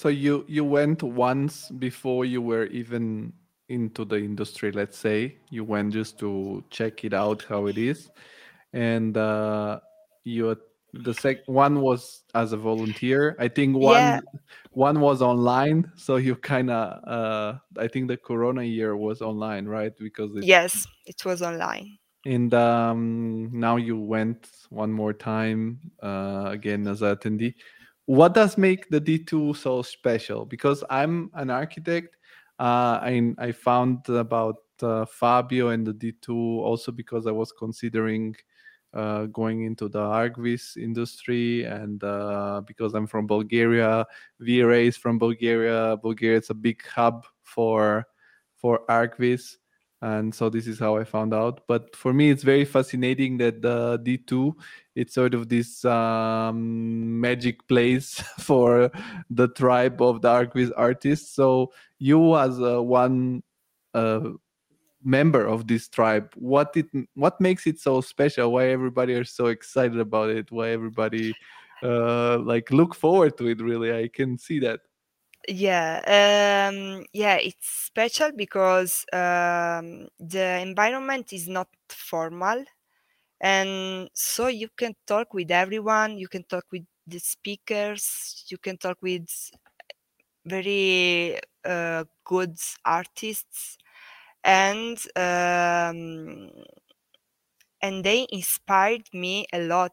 [0.00, 3.34] So you you went once before you were even
[3.68, 4.72] into the industry.
[4.72, 8.08] Let's say you went just to check it out how it is,
[8.72, 9.80] and uh,
[10.24, 10.56] you
[10.94, 13.36] the sec one was as a volunteer.
[13.38, 14.20] I think one yeah.
[14.70, 15.92] one was online.
[15.96, 19.92] So you kind of uh, I think the Corona year was online, right?
[19.98, 21.98] Because yes, it was online.
[22.24, 27.52] And um, now you went one more time uh, again as an attendee
[28.06, 30.44] what does make the D2 so special?
[30.44, 32.16] Because I'm an architect.
[32.58, 38.34] Uh, I, I found about uh, Fabio and the D2 also because I was considering
[38.92, 44.04] uh, going into the ArchViz industry and uh, because I'm from Bulgaria,
[44.40, 45.96] V-Ray is from Bulgaria.
[46.02, 48.04] Bulgaria is a big hub for
[48.56, 49.56] for ArchViz
[50.02, 53.60] and so this is how i found out but for me it's very fascinating that
[53.60, 54.52] the d2
[55.00, 58.90] it's sort of this um, magic place for
[59.30, 61.34] the tribe of the ArchViz artists.
[61.34, 63.42] So you as one
[63.94, 64.30] uh,
[65.02, 68.52] member of this tribe what it what makes it so special?
[68.52, 70.50] Why everybody are so excited about it?
[70.52, 71.34] Why everybody
[71.82, 73.92] uh, like look forward to it really?
[73.92, 74.80] I can see that.
[75.48, 82.62] Yeah, um, yeah, it's special because um, the environment is not formal,
[83.40, 86.18] and so you can talk with everyone.
[86.18, 88.44] You can talk with the speakers.
[88.48, 89.26] You can talk with
[90.44, 93.76] very uh, good artists,
[94.44, 96.50] and um,
[97.82, 99.92] and they inspired me a lot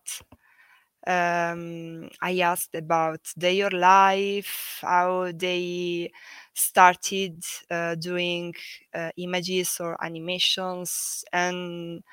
[1.07, 6.11] um, I asked about their life, how they
[6.53, 8.53] started uh, doing
[8.93, 12.03] uh, images or animations, and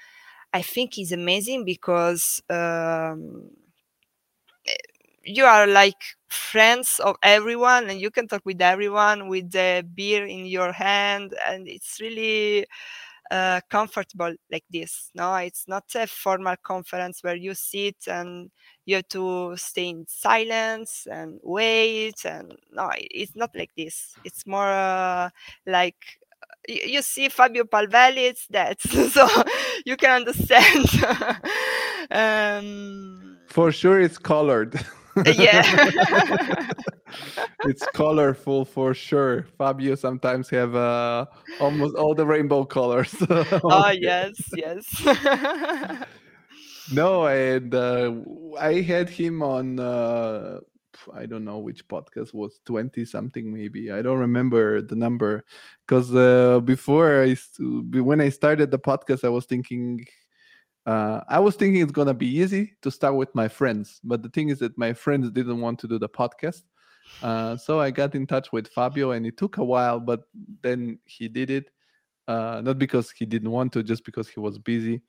[0.55, 3.51] I think it's amazing because um,
[5.23, 10.27] you are like friends of everyone, and you can talk with everyone with the beer
[10.27, 12.67] in your hand, and it's really
[13.31, 15.11] uh, comfortable like this.
[15.15, 18.51] No, it's not a formal conference where you sit and
[18.87, 22.25] you have to stay in silence and wait.
[22.27, 24.15] And no, it's not like this.
[24.25, 25.31] It's more uh,
[25.67, 26.21] like
[26.69, 28.29] you, see Fabio Palvarini.
[28.29, 28.81] It's that,
[29.11, 29.29] so
[29.85, 30.87] you can understand.
[32.11, 34.81] um, For sure, it's colored.
[35.37, 35.63] yeah
[37.67, 41.25] it's colorful for sure fabio sometimes have uh,
[41.61, 44.85] almost all the rainbow colors oh yes yes
[46.93, 48.13] no and uh,
[48.59, 50.59] i had him on uh,
[51.15, 55.45] i don't know which podcast was 20 something maybe i don't remember the number
[55.87, 60.05] because uh, before i when i started the podcast i was thinking
[60.87, 64.29] uh, I was thinking it's gonna be easy to start with my friends, but the
[64.29, 66.61] thing is that my friends didn't want to do the podcast,
[67.23, 70.25] uh, so I got in touch with Fabio, and it took a while, but
[70.63, 71.71] then he did it.
[72.27, 75.01] Uh, not because he didn't want to, just because he was busy.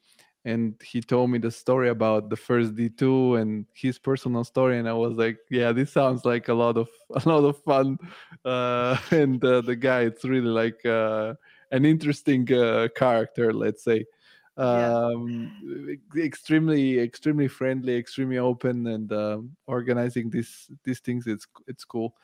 [0.45, 4.87] And he told me the story about the first D2 and his personal story, and
[4.87, 6.87] I was like, yeah, this sounds like a lot of
[7.25, 7.97] a lot of fun.
[8.45, 11.33] Uh, and uh, the guy, it's really like uh,
[11.71, 14.05] an interesting uh, character, let's say.
[14.57, 15.51] Um,
[16.15, 16.23] yeah.
[16.23, 21.27] extremely, extremely friendly, extremely open, and um, organizing these these things.
[21.27, 22.15] It's it's cool.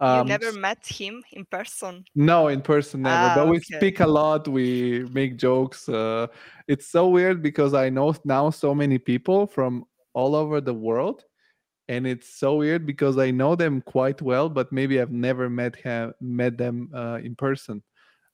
[0.00, 2.04] Um, you never met him in person?
[2.14, 3.16] No, in person never.
[3.16, 3.76] Ah, but we okay.
[3.76, 4.48] speak a lot.
[4.48, 5.88] We make jokes.
[5.88, 6.28] Uh,
[6.68, 9.84] it's so weird because I know now so many people from
[10.14, 11.24] all over the world,
[11.88, 15.76] and it's so weird because I know them quite well, but maybe I've never met
[15.76, 17.82] him, met them uh, in person.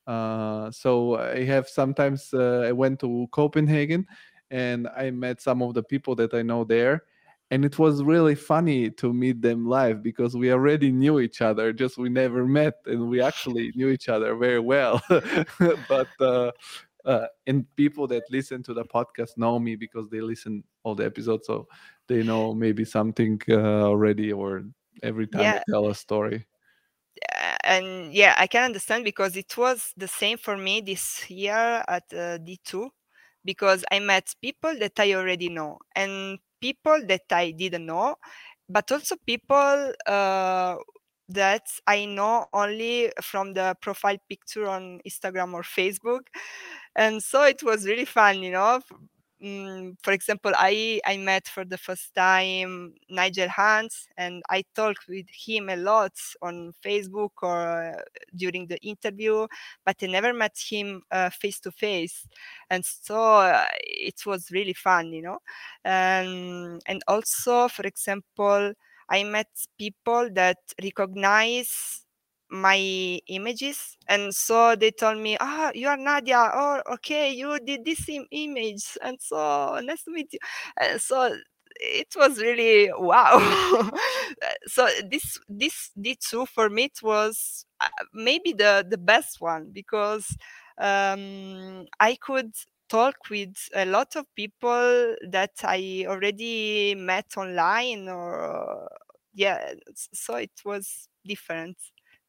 [0.06, 4.06] Uh, so I have sometimes uh, I went to Copenhagen,
[4.52, 7.02] and I met some of the people that I know there
[7.50, 11.72] and it was really funny to meet them live because we already knew each other
[11.72, 15.00] just we never met and we actually knew each other very well.
[15.88, 16.50] But uh,
[17.04, 21.04] uh, and people that listen to the podcast know me because they listen all the
[21.04, 21.68] episodes so
[22.08, 24.64] they know maybe something uh, already or
[25.02, 25.60] every time yeah.
[25.60, 26.46] I tell a story.
[27.64, 32.04] And yeah i can understand because it was the same for me this year at
[32.12, 32.90] uh, d2
[33.44, 35.78] because i met people that i already know.
[35.94, 38.16] And people that I didn't know,
[38.68, 40.76] but also people uh,
[41.28, 46.26] that I know only from the profile picture on Instagram or Facebook.
[46.96, 48.80] And so it was really fun, you know,
[49.46, 55.06] Mm, for example, I I met for the first time Nigel Hunt, and I talked
[55.08, 57.62] with him a lot on Facebook or
[57.94, 58.02] uh,
[58.34, 59.46] during the interview,
[59.84, 61.02] but I never met him
[61.40, 62.26] face to face,
[62.70, 65.38] and so uh, it was really fun, you know.
[65.84, 68.72] Um, and also, for example,
[69.10, 72.05] I met people that recognize
[72.50, 72.76] my
[73.28, 76.50] images and so they told me oh, you are nadia.
[76.54, 80.38] Oh okay you did this Im- image and so nice to meet you.
[80.80, 81.34] And so
[81.80, 83.90] it was really wow.
[84.66, 90.26] So this this d2 for me it was uh, maybe the the best one because
[90.78, 92.52] um, i could
[92.88, 98.88] talk with a lot of people that i already met online or
[99.34, 99.72] yeah
[100.12, 101.76] so it was different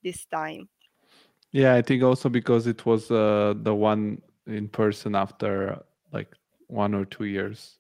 [0.03, 0.69] this time.
[1.51, 5.81] Yeah, I think also because it was uh, the one in person after
[6.11, 6.33] like
[6.67, 7.79] one or two years.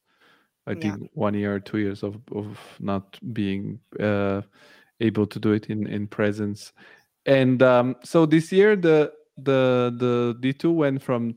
[0.65, 0.79] I yeah.
[0.79, 4.41] think one year or two years of, of not being uh,
[4.99, 6.73] able to do it in, in presence.
[7.25, 11.35] And um, so this year the the the D2 went from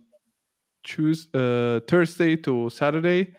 [0.85, 3.35] Tuesday, uh, Thursday to Saturday,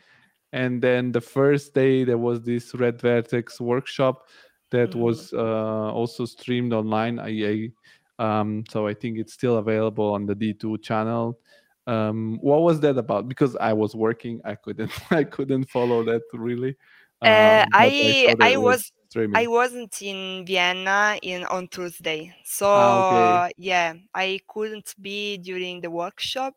[0.54, 4.28] and then the first day there was this Red Vertex workshop
[4.72, 5.00] that mm-hmm.
[5.00, 7.20] was uh, also streamed online.
[7.20, 7.72] I,
[8.20, 11.40] um, so I think it's still available on the D2 channel.
[11.88, 13.28] Um, what was that about?
[13.28, 16.76] Because I was working, I couldn't I couldn't follow that really.
[17.22, 22.34] Uh, um, uh, I I, I was, was I wasn't in Vienna in on Tuesday,
[22.44, 23.54] so ah, okay.
[23.58, 26.56] yeah, I couldn't be during the workshop.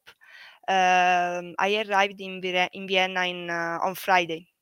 [0.68, 2.40] Um, I arrived in
[2.72, 4.53] in Vienna in uh, on Friday.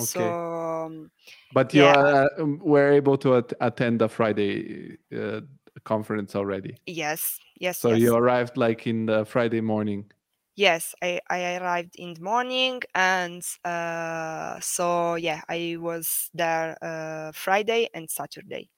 [0.00, 0.20] Okay.
[0.20, 1.10] So, um,
[1.52, 2.26] but you yeah.
[2.38, 5.40] uh, were able to at- attend the Friday uh,
[5.84, 6.76] conference already.
[6.86, 7.78] Yes, yes.
[7.78, 8.00] So yes.
[8.00, 10.10] you arrived like in the Friday morning.
[10.56, 17.32] Yes, I, I arrived in the morning, and uh, so yeah, I was there uh,
[17.32, 18.68] Friday and Saturday.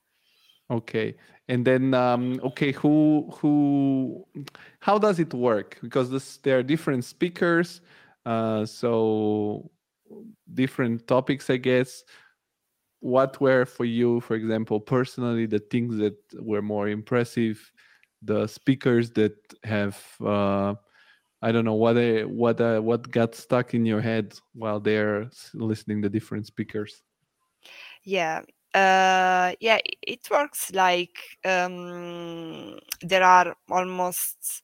[0.70, 1.16] Okay,
[1.48, 4.24] and then um, okay, who who?
[4.80, 5.78] How does it work?
[5.82, 7.80] Because this, there are different speakers.
[8.24, 9.70] Uh, so
[10.54, 12.04] different topics, I guess.
[13.00, 17.58] What were for you, for example, personally, the things that were more impressive,
[18.22, 19.34] the speakers that
[19.64, 20.74] have, uh,
[21.42, 21.96] I don't know, what
[22.28, 27.02] what uh, what got stuck in your head while they're listening the different speakers?
[28.04, 28.42] Yeah,
[28.74, 34.62] uh, yeah, it works like um, there are almost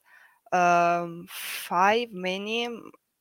[0.53, 2.69] um, five many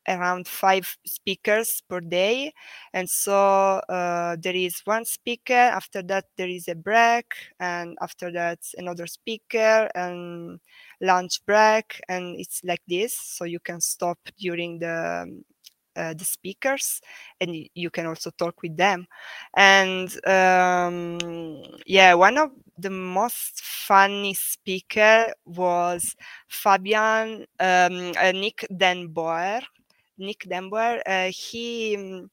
[0.08, 2.54] around five speakers per day.
[2.94, 7.26] And so uh, there is one speaker after that there is a break
[7.60, 10.60] and after that another speaker and
[11.02, 13.14] lunch break and it's like this.
[13.14, 15.44] So you can stop during the
[15.98, 17.02] uh, the speakers
[17.42, 19.08] and you can also talk with them.
[19.56, 21.18] And um,
[21.86, 26.16] yeah one of the most funny speaker was
[26.48, 29.62] fabian um, uh, nick den boer
[30.18, 31.02] Nick Denboer.
[31.06, 32.30] Uh, he mm,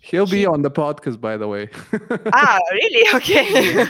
[0.00, 1.68] he'll he, be on the podcast, by the way.
[2.32, 3.06] ah, really?
[3.14, 3.84] Okay.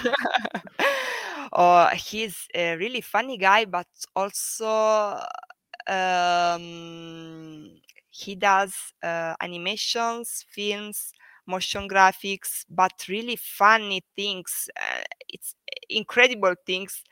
[1.53, 5.21] oh, he's a really funny guy, but also
[5.87, 7.71] um,
[8.11, 11.13] he does uh, animations, films,
[11.47, 14.69] motion graphics, but really funny things.
[14.77, 15.55] Uh, it's
[15.89, 17.03] incredible things,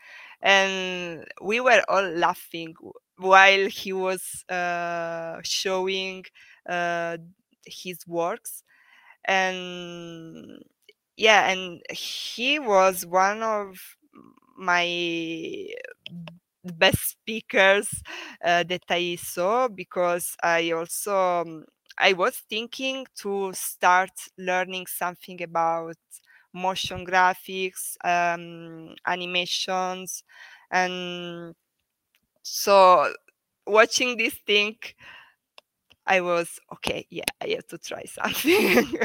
[0.42, 2.74] and we were all laughing
[3.18, 6.24] while he was uh, showing
[6.68, 7.16] uh,
[7.64, 8.62] his works,
[9.24, 10.60] and
[11.16, 13.76] yeah, and he was one of
[14.56, 15.68] my
[16.64, 17.88] best speakers
[18.44, 21.64] uh, that I saw because I also um,
[21.98, 25.96] I was thinking to start learning something about
[26.52, 30.24] motion graphics, um, animations,
[30.70, 31.54] and
[32.48, 33.12] so
[33.66, 34.76] watching this thing,
[36.06, 37.04] I was okay.
[37.10, 38.98] Yeah, I have to try something.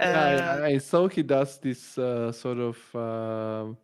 [0.00, 2.78] yeah, I, I, saw he does this uh, sort of.
[2.94, 3.74] Uh,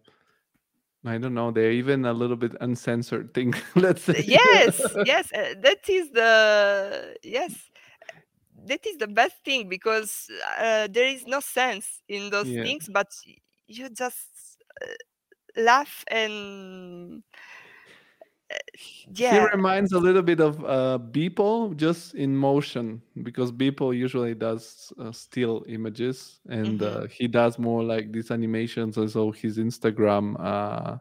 [1.04, 1.50] I don't know.
[1.50, 3.54] They're even a little bit uncensored thing.
[3.74, 4.22] Let's say.
[4.24, 5.32] Yes, yes.
[5.32, 7.52] Uh, that is the yes.
[8.66, 12.62] That is the best thing because uh, there is no sense in those yeah.
[12.62, 13.08] things, but
[13.66, 14.28] you just
[14.80, 14.86] uh,
[15.56, 17.24] laugh and
[19.12, 19.32] yeah.
[19.32, 24.92] He reminds a little bit of uh, Beeple, just in motion, because Beeple usually does
[25.00, 27.04] uh, still images, and mm-hmm.
[27.04, 28.96] uh, he does more like these animations.
[28.96, 30.96] Also, his Instagram, uh,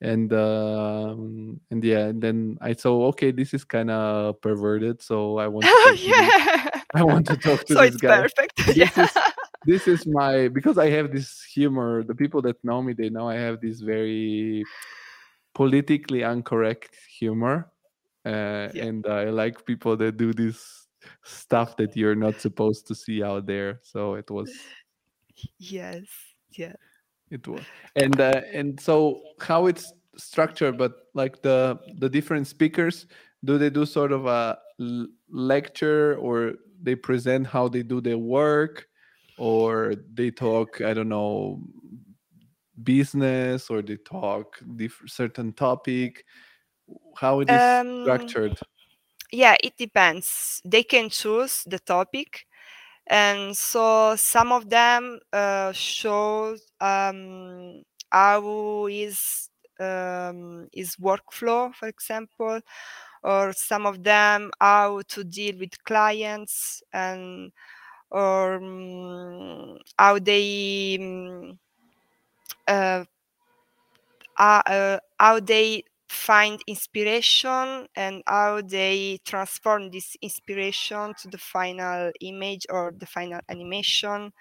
[0.00, 5.38] and um, and yeah, and then I saw okay, this is kind of perverted, so
[5.38, 5.66] I want.
[5.66, 6.68] To yeah.
[6.94, 8.22] I want to talk to so this it's guy.
[8.22, 8.60] Perfect.
[8.66, 9.04] This yeah.
[9.04, 9.10] is
[9.66, 12.02] this is my because I have this humor.
[12.02, 14.64] The people that know me, they know I have this very
[15.54, 17.70] politically incorrect humor
[18.26, 18.84] uh, yeah.
[18.84, 20.86] and i like people that do this
[21.24, 24.50] stuff that you're not supposed to see out there so it was
[25.58, 26.02] yes
[26.56, 26.72] yeah
[27.30, 27.62] it was
[27.96, 33.06] and uh, and so how it's structured but like the the different speakers
[33.44, 34.58] do they do sort of a
[35.30, 38.86] lecture or they present how they do their work
[39.38, 41.60] or they talk i don't know
[42.82, 46.24] business or they talk diff- certain topic
[47.16, 48.58] how it is um, structured?
[49.32, 50.60] yeah it depends.
[50.64, 52.46] They can choose the topic
[53.06, 59.50] and so some of them uh, show um, how is
[59.80, 62.60] um, is workflow for example
[63.22, 67.52] or some of them how to deal with clients and
[68.10, 71.58] or um, how they um,
[72.70, 73.04] uh,
[74.38, 82.66] uh, how they find inspiration and how they transform this inspiration to the final image
[82.68, 84.32] or the final animation.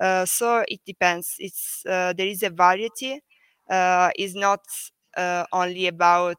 [0.00, 1.36] Uh, so it depends.
[1.38, 3.22] It's uh, there is a variety.
[3.70, 4.60] Uh, it's not
[5.16, 6.38] uh, only about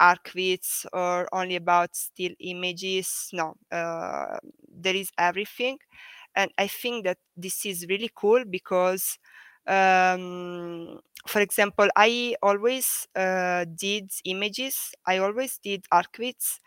[0.00, 3.30] archviz or only about still images.
[3.32, 5.78] No, uh, there is everything,
[6.36, 9.18] and I think that this is really cool because
[9.66, 14.92] um, for example, I always uh, did images.
[15.06, 16.60] I always did archviz.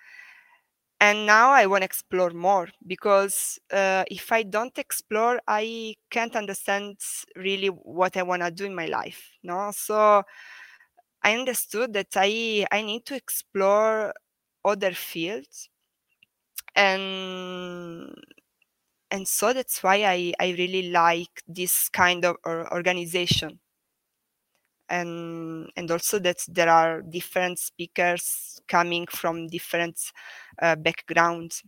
[1.00, 6.36] And now I want to explore more because uh, if I don't explore, I can't
[6.36, 6.98] understand
[7.36, 9.22] really what I want to do in my life.
[9.44, 10.24] No, so
[11.22, 14.14] I understood that I I need to explore
[14.66, 15.70] other fields,
[16.76, 18.14] and
[19.12, 23.60] and so that's why I, I really like this kind of organization.
[24.90, 30.00] And and also that there are different speakers coming from different
[30.62, 31.62] uh, backgrounds.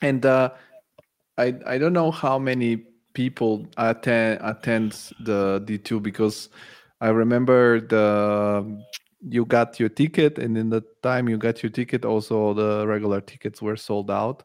[0.00, 0.50] And uh,
[1.36, 6.50] I, I don't know how many people attend attend the d2 because
[7.00, 8.78] i remember the
[9.26, 13.22] you got your ticket and in the time you got your ticket also the regular
[13.22, 14.42] tickets were sold out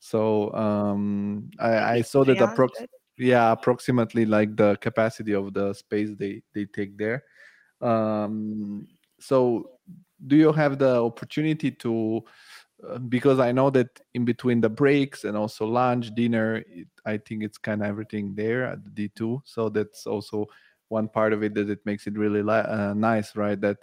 [0.00, 2.86] so um, I, I saw that approx-
[3.16, 7.24] yeah, approximately like the capacity of the space they they take there.
[7.80, 8.86] Um,
[9.20, 9.70] so
[10.26, 12.22] do you have the opportunity to?
[12.88, 17.16] Uh, because I know that in between the breaks and also lunch, dinner, it, I
[17.18, 19.42] think it's kind of everything there at the D2.
[19.44, 20.46] So that's also
[20.86, 23.60] one part of it that it makes it really uh, nice, right?
[23.60, 23.78] That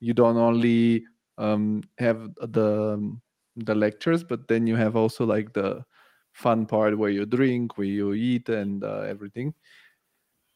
[0.00, 1.04] you don't only
[1.36, 3.18] um, have the
[3.64, 5.84] the lectures but then you have also like the
[6.32, 9.54] fun part where you drink where you eat and uh, everything.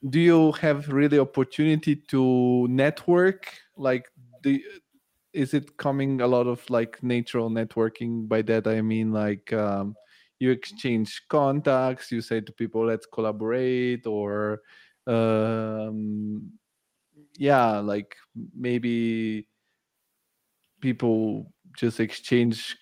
[0.09, 3.53] Do you have really opportunity to network?
[3.77, 4.07] Like
[4.43, 4.63] the
[5.33, 8.29] is it coming a lot of like natural networking?
[8.29, 9.97] By that i mean like um,
[10.41, 14.63] you exchange contacts you say to people let's collaborate or
[15.07, 16.51] um,
[17.39, 18.17] yeah like
[18.55, 19.47] maybe
[20.81, 22.77] people just exchange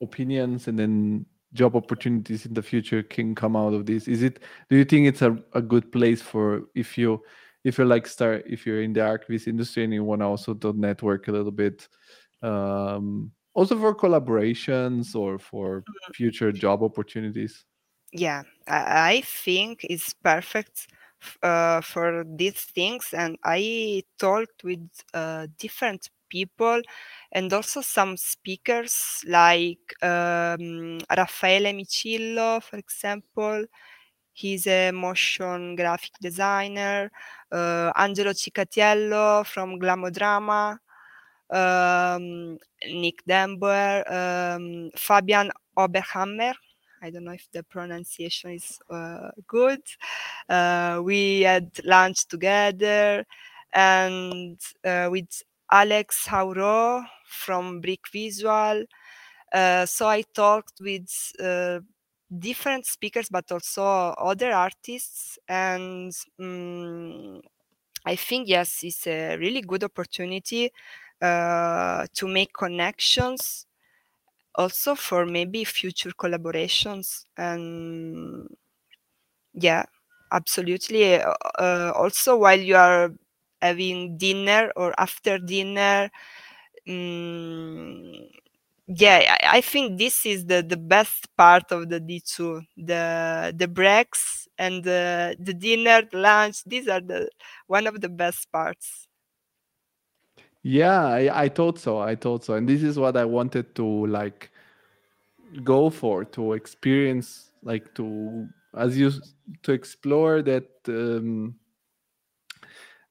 [0.00, 4.38] opinions and then job opportunities in the future can come out of this is it
[4.68, 7.20] do you think it's a, a good place for if you
[7.64, 10.54] if you're like start if you're in the ArchViz industry and you want to also
[10.54, 11.88] to network a little bit
[12.42, 16.14] um also for collaborations or for Mm.
[16.14, 17.64] future job opportunities
[18.12, 20.88] Yeah, I, I think it's perfect
[21.42, 23.12] uh, for these things.
[23.12, 26.80] And I talked with uh, different people
[27.32, 33.66] and also some speakers like um, Raffaele Micillo, for example.
[34.32, 37.10] He's a motion graphic designer.
[37.52, 40.78] Uh, Angelo Cicatiello from Glamodrama.
[41.50, 42.56] Um,
[42.86, 44.10] Nick DenBoer.
[44.10, 46.54] Um, Fabian Oberhammer.
[47.02, 49.80] I don't know if the pronunciation is uh, good.
[50.48, 53.24] Uh, we had lunch together
[53.72, 58.84] and uh, with Alex Hauro from Brick Visual.
[59.52, 61.08] Uh, so I talked with
[61.40, 61.80] uh,
[62.38, 65.38] different speakers, but also other artists.
[65.48, 67.40] And mm,
[68.06, 70.72] I think, yes, it's a really good opportunity
[71.22, 73.66] uh, to make connections
[74.54, 78.48] also for maybe future collaborations and
[79.54, 79.84] yeah
[80.32, 83.10] absolutely uh, also while you are
[83.62, 86.10] having dinner or after dinner.
[86.88, 88.28] Mm,
[88.88, 93.68] yeah I, I think this is the the best part of the d2 the the
[93.68, 97.30] breaks and the the dinner the lunch these are the
[97.66, 99.08] one of the best parts.
[100.62, 104.06] Yeah I, I thought so i thought so and this is what i wanted to
[104.06, 104.50] like
[105.64, 108.46] go for to experience like to
[108.76, 109.10] as you
[109.62, 111.54] to explore that um,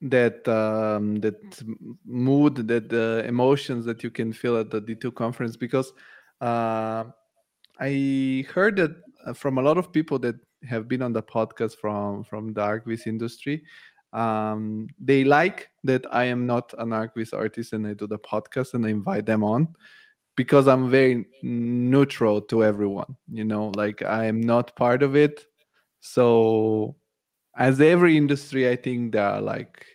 [0.02, 1.62] that um, that
[2.06, 5.92] mood that the emotions that you can feel at the d2 conference because
[6.42, 7.04] uh,
[7.80, 8.96] i heard that
[9.26, 10.36] uh, from a lot of people that
[10.68, 13.64] have been on the podcast from from the ArchViz industry
[14.14, 18.74] um, they like that i am not an ArchViz artist and i do the podcast
[18.74, 19.68] and i invite them on
[20.36, 25.46] because i'm very neutral to everyone you know like i am not part of it.
[26.02, 26.96] So
[27.60, 29.86] as every industry i think there are like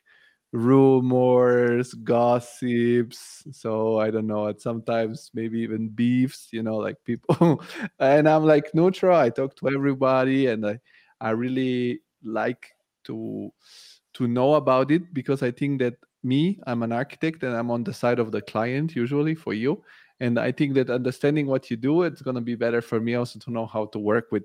[0.52, 3.42] rumors gossips.
[3.50, 7.60] So i don't know and sometimes maybe even beefs you know like people
[7.98, 9.16] and i'm like neutral.
[9.18, 10.78] I talk to everybody and i
[11.20, 12.70] i really like
[13.04, 13.50] to
[14.14, 17.82] to know about it because i think that me i'm an architect and i'm on
[17.82, 19.82] the side of the client usually for you.
[20.20, 23.40] And i think that understanding what you do it's to be better for me also
[23.40, 24.44] to know how to work with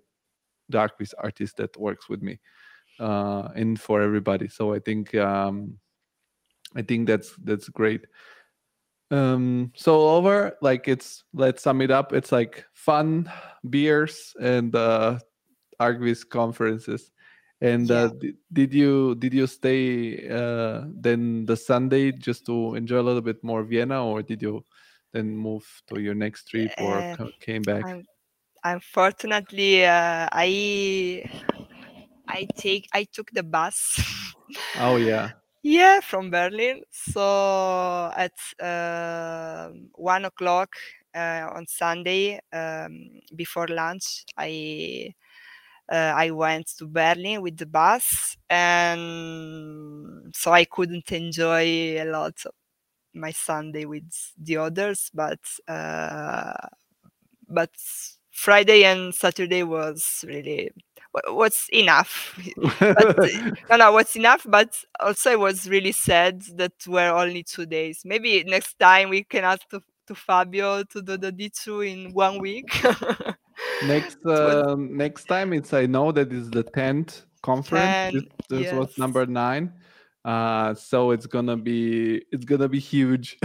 [0.70, 2.40] the artist artist that works with me
[3.00, 4.47] uh, and for everybody.
[4.47, 5.80] So I think um,
[6.76, 8.06] I think that's that's great.
[9.12, 12.14] Um, so over like it's let's sum it up.
[12.14, 13.32] It's like fun
[13.70, 15.20] beers and uh,
[15.80, 17.12] ArchViz conferences.
[17.62, 22.76] And yeah uh, di- did you did you stay uh, then the Sunday just to
[22.76, 24.64] enjoy a little bit more Vienna, or did you
[25.12, 27.84] then move to your next trip or uh, came back?
[27.86, 28.06] I'm,
[28.64, 31.24] unfortunately uh, i
[32.30, 34.00] i take i took the bus
[34.76, 35.32] Oh yeah,
[35.64, 36.84] Yeah, from Berlin.
[36.92, 40.70] So at um one o'clock
[41.14, 45.14] uh, on Sunday, um, before lunch, I
[45.92, 52.36] uh, I went to Berlin with the bus, and so I couldn't enjoy a lot
[52.46, 52.54] of
[53.14, 55.10] my Sunday with the others.
[55.14, 56.54] But uh,
[57.48, 57.72] but
[58.32, 60.72] Friday and Saturday was really
[61.28, 62.39] was enough.
[62.80, 63.18] but
[63.70, 64.45] no, no, what's enough.
[64.47, 68.01] But also, I was really sad that were only two days.
[68.05, 72.39] Maybe next time we can ask to, to Fabio to do the D2 in one
[72.39, 72.70] week.
[73.86, 78.14] next it was um, next time it's I know that is the tenth conference.
[78.14, 78.97] This 10, this was yes.
[78.97, 79.74] number nine.
[80.26, 83.38] Uh, so it's gonna be it's gonna be huge.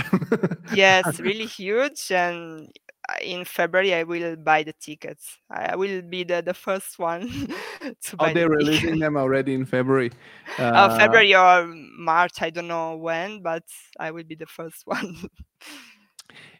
[0.74, 2.10] Yes, really huge.
[2.10, 2.83] And uh,
[3.22, 5.38] in February, I will buy the tickets.
[5.50, 7.28] I will be the, the first one
[7.80, 8.56] to oh, buy the they're ticket.
[8.56, 10.10] releasing them already in February.
[10.58, 11.66] Uh, Uh, February or
[11.98, 13.64] March, I don't know when, but
[13.98, 15.16] I will be the first one.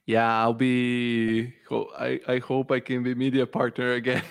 [0.06, 1.52] yeah, I'll be.
[1.98, 4.22] I I hope I can be media partner again.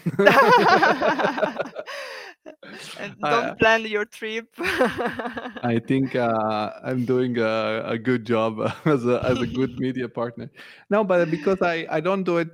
[2.99, 4.47] And don't plan your trip.
[4.59, 10.07] I think uh, I'm doing a, a good job as a as a good media
[10.07, 10.49] partner.
[10.89, 12.49] No, but because I I don't do it.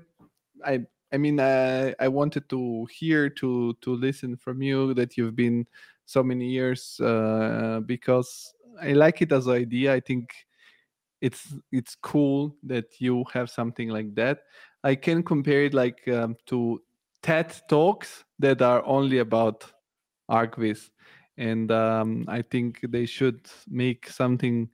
[0.66, 0.82] I
[1.12, 5.66] I mean uh, I wanted to hear to to listen from you that you've been
[6.06, 9.94] so many years uh, because I like it as an idea.
[9.94, 10.34] I think
[11.22, 14.40] it's it's cool that you have something like that.
[14.84, 16.82] I can compare it like um, to
[17.22, 19.70] TED talks that are only about
[20.30, 20.90] ArchViz,
[21.38, 24.70] and um, I think they should make something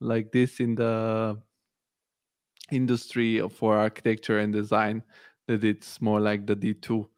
[0.00, 1.42] like this in the
[2.70, 5.02] industry for architecture and design
[5.48, 7.08] that it's more like the D2.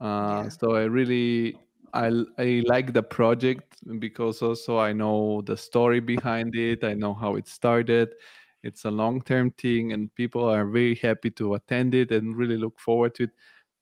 [0.00, 0.48] Uh, Yeah.
[0.48, 1.60] So I really
[1.92, 2.08] I
[2.38, 6.84] I like the project because also I know the story behind it.
[6.84, 8.14] I know how it started.
[8.62, 12.56] It's a long term thing, and people are very happy to attend it and really
[12.56, 13.30] look forward to it.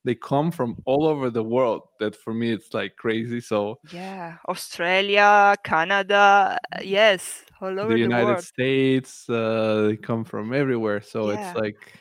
[0.04, 1.82] They come from all over the world.
[2.00, 3.40] That for me, it's like crazy.
[3.40, 4.36] So Yeah.
[4.48, 8.38] Australia, Canada, uh, yes, all over the the United.
[8.40, 11.00] States, uh, they come from everywhere.
[11.00, 11.92] So it's like,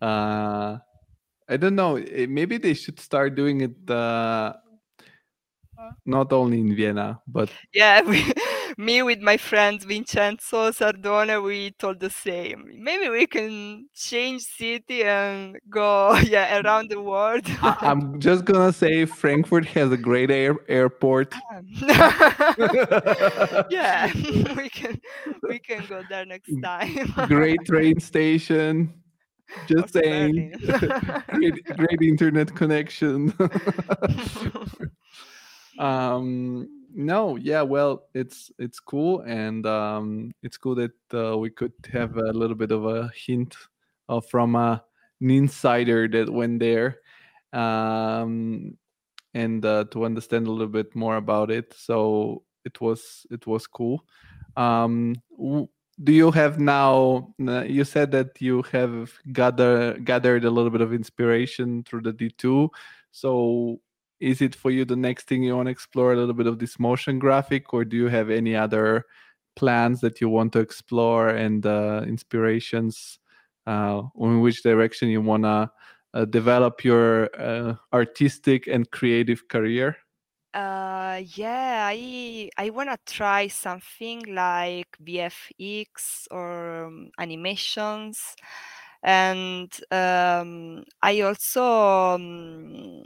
[0.00, 0.78] uh,
[1.48, 1.96] I don't know.
[1.96, 4.54] eh, Maybe they should start doing it uh,
[6.06, 8.22] not only in Vienna, but Yeah, we,
[8.76, 12.70] me with my friends Vincenzo Sardone, we told the same.
[12.78, 17.42] Maybe we can change city and go, yeah, around the world.
[17.62, 21.34] I, I'm just gonna say Frankfurt has a great air, airport.
[23.70, 24.12] yeah,
[24.56, 25.00] we can
[25.48, 27.12] we can go there next time.
[27.28, 28.92] great train station.
[29.66, 30.54] Just saying,
[31.28, 33.32] great, great internet connection.
[35.78, 41.72] um, no, yeah, well, it's it's cool, and um, it's cool that uh, we could
[41.92, 43.56] have a little bit of a hint
[44.08, 44.82] uh, from a,
[45.20, 47.00] an insider that went there,
[47.52, 48.78] um,
[49.34, 51.74] and uh, to understand a little bit more about it.
[51.76, 54.04] So it was it was cool.
[54.56, 55.16] Um,
[56.02, 57.34] do you have now?
[57.46, 62.12] uh, You said that you have gather gathered a little bit of inspiration through the
[62.12, 62.70] D two.
[63.10, 63.80] So
[64.24, 66.58] is it for you the next thing you want to explore a little bit of
[66.58, 69.04] this motion graphic, or do you have any other
[69.56, 73.18] plans that you want to explore and uh, inspirations?
[73.66, 75.70] Uh, in which direction you want to
[76.12, 79.96] uh, develop your uh, artistic and creative career?
[80.54, 88.36] Uh, yeah, I I wanna try something like VFX or um, animations,
[89.02, 93.02] and um, I also, um,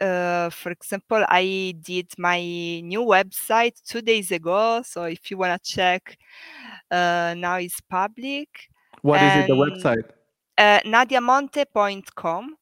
[0.00, 2.40] uh, for example, I did my
[2.80, 4.82] new website two days ago.
[4.82, 6.18] So if you wanna check,
[6.90, 8.68] uh, now it's public.
[9.02, 9.46] What is it?
[9.46, 10.10] The website?
[10.58, 12.56] uh, nadiamonte.com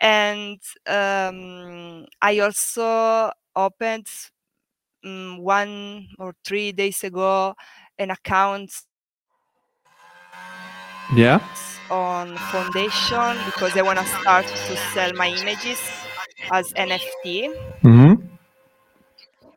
[0.00, 4.08] and um, I also opened
[5.04, 7.54] mm, one or three days ago
[7.98, 8.70] an account
[11.14, 11.40] Yeah.
[11.90, 16.05] on Foundation because I want to start to sell my images
[16.52, 17.54] as NFT.
[17.82, 18.14] Mm-hmm.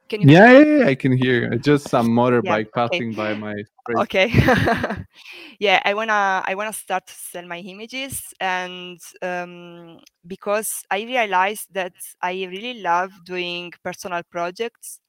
[0.10, 1.56] Can you Yeah, yeah, yeah, I can hear.
[1.58, 2.72] Just some motorbike okay.
[2.74, 3.54] passing by my
[3.86, 3.98] place.
[3.98, 4.30] okay
[5.60, 11.68] yeah i wanna i wanna start to sell my images and um, because i realized
[11.72, 15.00] that i really love doing personal projects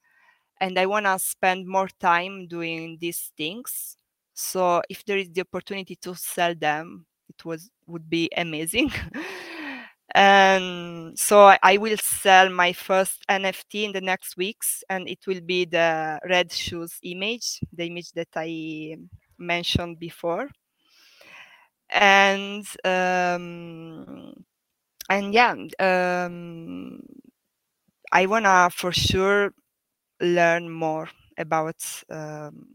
[0.61, 3.97] and i wanna spend more time doing these things
[4.35, 8.91] so if there is the opportunity to sell them it was would be amazing
[10.15, 15.19] and so I- i will sell my first nft in the next weeks and it
[15.27, 18.97] will be the red shoes image the image that i
[19.39, 20.49] mentioned before.
[21.91, 24.35] And um
[25.09, 27.01] and yeah um
[28.13, 29.53] i wanna for sure
[30.21, 31.09] learn more
[31.39, 31.77] about
[32.11, 32.67] um,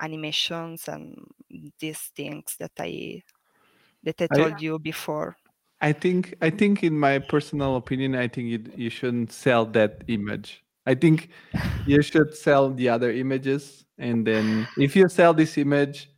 [0.00, 1.16] animations and
[1.78, 3.22] these things that i
[4.02, 5.36] that i I- told you before
[5.82, 10.04] I think I think in my personal opinion, I think you you shouldn't sell that
[10.06, 10.64] image.
[10.86, 11.28] I think
[11.86, 16.08] you should sell the other images, and then if you sell this image,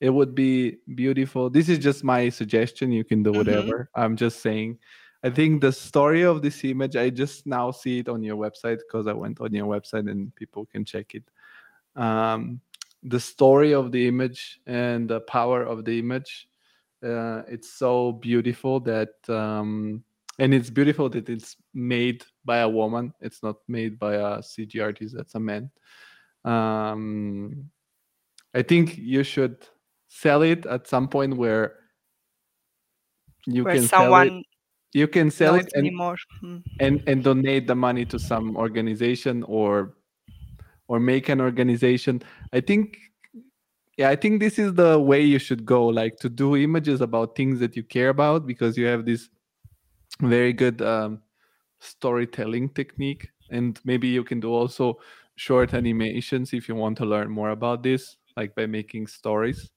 [0.00, 1.50] it would be beautiful.
[1.50, 2.90] This is just my suggestion.
[2.90, 3.36] You can do Mhm.
[3.36, 3.90] whatever.
[3.94, 4.78] I'm just saying.
[5.22, 8.78] I think the story of this image, I just now see it on your website
[8.78, 11.24] because I went on your website and people can check it.
[11.94, 12.60] Um,
[13.02, 16.48] the story of the image and the power of the image
[17.02, 20.02] uh, it's so beautiful that um,
[20.38, 23.12] and it's beautiful that it's made by a woman.
[23.20, 25.70] It's not made by a cg artist that's a man.
[26.44, 27.70] Um,
[28.54, 29.56] i think you should
[30.08, 31.76] sell it at some point where
[33.46, 34.32] you where can sell it.
[34.92, 36.16] you can sell it and, anymore.
[36.42, 36.62] Mm.
[36.80, 39.94] and and donate the money to some organization or
[40.88, 42.20] or make an organization.
[42.52, 42.98] I think
[44.00, 47.36] yeah i think this is the way you should go like to do images about
[47.36, 49.28] things that you care about because you have this
[50.22, 51.20] very good um,
[51.80, 54.98] storytelling technique and maybe you can do also
[55.36, 59.70] short animations if you want to learn more about this like by making stories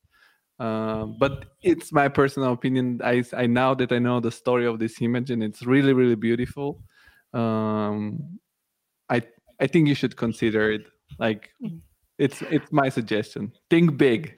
[0.60, 3.02] uh, but it's my personal opinion.
[3.04, 6.16] I I now that I know the story of this image and it's really really
[6.16, 6.84] beautiful.
[7.34, 8.40] Um,
[9.10, 9.24] I
[9.60, 10.86] I think you should consider it.
[11.20, 11.82] Like Mm.
[12.18, 13.52] It's it's my suggestion.
[13.70, 14.38] Think big.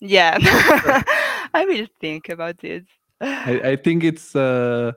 [0.00, 0.38] Yeah,
[1.54, 2.84] I will think about it.
[3.20, 4.92] I, I think it's uh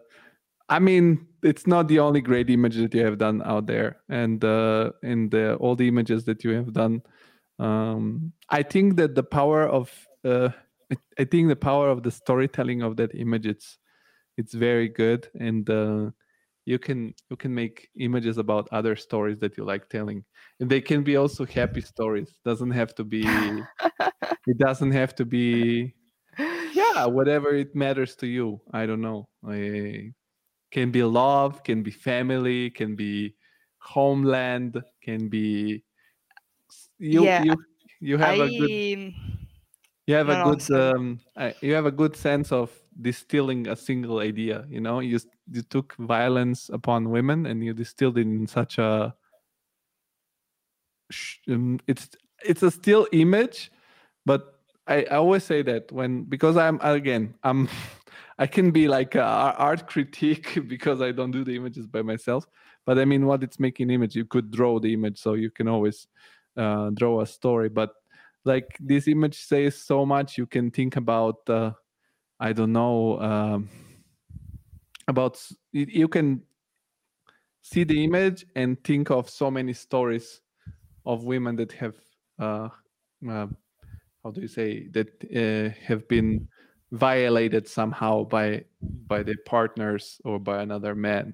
[0.68, 4.44] I mean it's not the only great image that you have done out there and
[4.44, 7.02] uh in the all the images that you have done
[7.60, 9.90] um I think that the power of
[10.26, 10.50] uh
[10.92, 13.78] I, I think the power of the storytelling of that image it's
[14.38, 16.12] it's very good and uh
[16.66, 20.24] you can you can make images about other stories that you like telling.
[20.60, 22.40] And they can be also happy stories.
[22.46, 23.24] Doesn't have to be
[24.48, 25.96] it doesn't have to be
[26.74, 28.62] yeah whatever it matters to you.
[28.74, 29.28] I don't know.
[29.48, 30.12] I,
[30.72, 33.36] can be love can be family can be
[33.80, 35.84] homeland can be
[36.98, 37.58] you Yeah, you
[38.00, 38.72] you have a good
[40.08, 41.20] you have a good um
[41.62, 45.00] you have a good sense of distilling a single idea you know?
[45.00, 45.20] You
[45.52, 49.14] you took violence upon women and you distilled it in such a
[51.50, 52.10] um, it's
[52.44, 53.72] it's a still image
[54.26, 57.68] but I, I always say that when because i'm again i'm
[58.40, 62.48] i can be like a art critique because i don't do the images by myself
[62.86, 65.68] but i mean what it's making image you could draw the image so you can
[65.68, 66.08] always
[66.58, 67.92] uh, draw a story but
[68.46, 71.72] like this image says so much you can think about uh,
[72.40, 73.70] i don't know um,
[75.10, 75.42] about
[75.72, 76.42] you can
[77.62, 80.42] see the image and think of so many stories
[81.06, 81.96] of women that have
[82.40, 82.70] uh,
[83.30, 83.48] uh,
[84.24, 86.48] how do you say that uh, have been
[86.92, 88.64] violated somehow by
[89.08, 91.34] by their partners or by another man.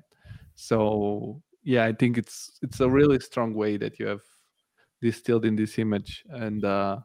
[0.55, 4.21] So yeah i think it's it's a really strong way that you have
[5.01, 6.97] distilled in this image and uh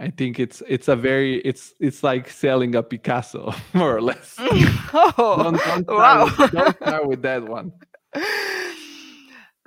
[0.00, 4.36] i think it's it's a very it's it's like selling a picasso more or less.
[4.90, 6.24] Oh, don't don't start wow.
[6.24, 7.72] with, don't start with that one.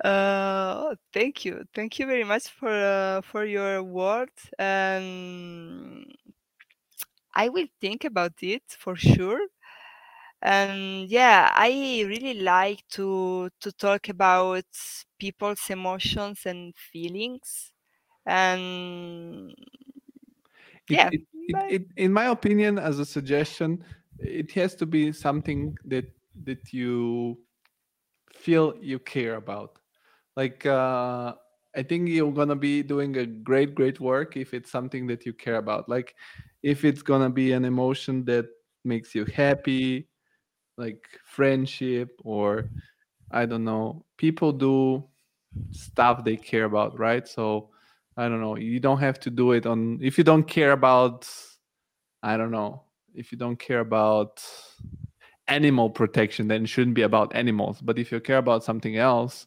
[0.02, 6.12] Uh, thank you, thank you very much for uh, for your words, and
[7.34, 9.46] I will think about it for sure.
[10.42, 14.66] And yeah, I really like to to talk about
[15.20, 17.70] people's emotions and feelings,
[18.26, 19.54] and
[20.88, 21.22] it, yeah, it,
[21.70, 23.84] it, in my opinion as a suggestion
[24.18, 26.04] it has to be something that
[26.44, 27.38] that you
[28.32, 29.78] feel you care about.
[30.36, 31.34] Like uh
[31.74, 35.32] i think you're gonna be doing a great great work if it's something that you
[35.32, 35.88] care about.
[35.88, 36.14] Like
[36.62, 38.46] if it's gonna be an emotion that
[38.84, 40.08] makes you happy
[40.78, 42.70] like friendship or
[43.30, 45.04] i don't know people do
[45.70, 47.28] stuff they care about right?
[47.28, 47.70] So
[48.16, 51.28] i don't know you don't have to do it on if you don't care about
[52.22, 52.82] i don't know
[53.14, 54.42] if you don't care about
[55.48, 57.80] animal protection then it shouldn't be about animals.
[57.82, 59.46] But if you care about something else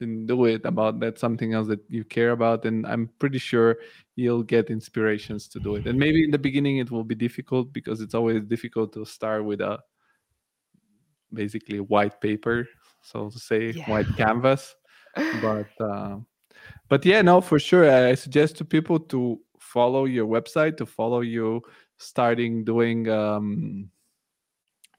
[0.00, 3.76] then do it about that something else that you care about and i'm pretty sure
[4.16, 5.86] you'll get inspirations to do it.
[5.86, 9.44] And maybe in the beginning it will be difficult because it's always difficult to start
[9.44, 9.78] with a
[11.32, 12.66] basically white paper
[13.02, 13.84] so to say Yeah.
[13.90, 14.74] white canvas.
[15.14, 16.16] But uh,
[16.88, 21.20] but yeah no for sure i suggest to people to follow your website to follow
[21.20, 21.60] you
[21.98, 23.90] starting doing um,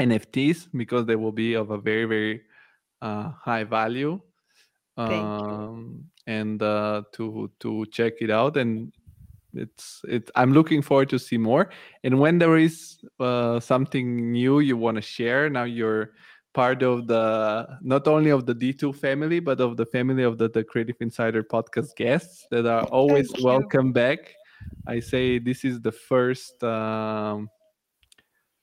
[0.02, 2.42] nfts because they will be of a very very
[3.02, 4.20] uh, high value
[4.98, 8.94] um, and uh, to to check it out and
[9.54, 11.70] it's it i'm looking forward to see more.
[12.04, 16.12] And when there is uh, something new you want to share now you're
[16.56, 20.50] part of the not only of the d2 family but of the family of the,
[20.50, 24.20] the creative insider podcast guests that are always welcome back.
[24.88, 27.50] I say this is the first um,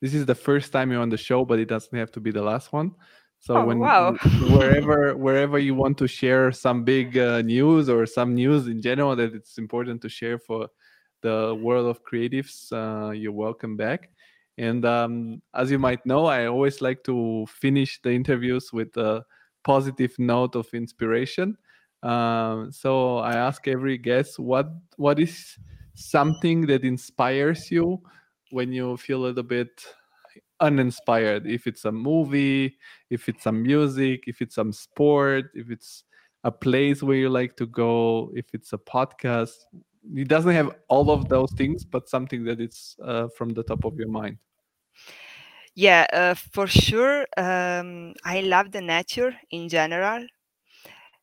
[0.01, 2.31] this is the first time you're on the show but it doesn't have to be
[2.31, 2.91] the last one.
[3.39, 4.17] So Oh, when wow.
[4.57, 9.15] wherever wherever you want to share some big uh, news or some news in general
[9.15, 10.69] that it's important to share for
[11.21, 14.09] the world of creatives uh, you're welcome back
[14.57, 19.23] and um, as you might know i always like to finish the interviews with a
[19.63, 21.57] positive note of inspiration.
[22.03, 25.57] Um, so i ask every guest what what is
[25.95, 28.01] something that inspires you
[28.51, 29.85] when you feel a little bit
[30.59, 31.47] uninspired?
[31.47, 32.77] If it's a movie
[33.09, 36.03] if it's some music if it's some sport if it's
[36.43, 39.55] a place where you like to go if it's a podcast
[40.15, 43.85] it doesn't have all of those things but something that it's uh, from the top
[43.85, 44.37] of your mind
[45.75, 47.25] Yeah, uh, for sure.
[47.37, 50.27] Um, I love the nature in general.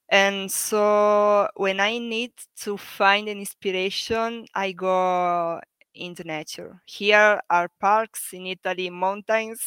[0.08, 5.60] And so when I need to find an inspiration, I go
[5.94, 6.80] in the nature.
[6.86, 9.60] Here are parks in Italy, mountains,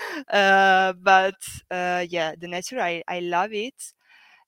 [0.32, 1.34] uh, but
[1.70, 3.74] uh, yeah, the nature I, I love it,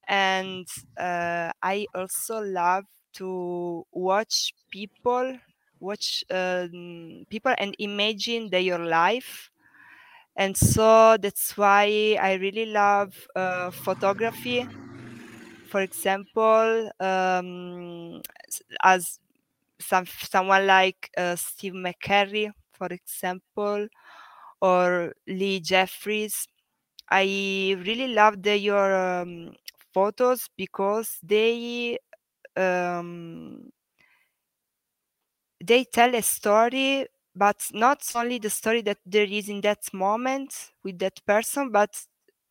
[0.08, 0.66] and
[0.98, 2.84] uh, I also love
[3.14, 5.38] to watch people,
[5.80, 9.50] watch um, people and imagine their life.
[10.36, 14.68] And so that's why I really love uh, photography
[15.64, 18.20] for example, um,
[18.82, 19.18] as
[19.80, 23.88] some someone like uh, Steve McCurry, for example,
[24.60, 26.46] or Lee Jeffries.
[27.10, 29.54] I really love their um,
[29.94, 31.98] photos because they
[32.56, 33.70] um,
[35.64, 40.52] they tell a story, but not only the story that there is in that moment
[40.84, 41.90] with that person, but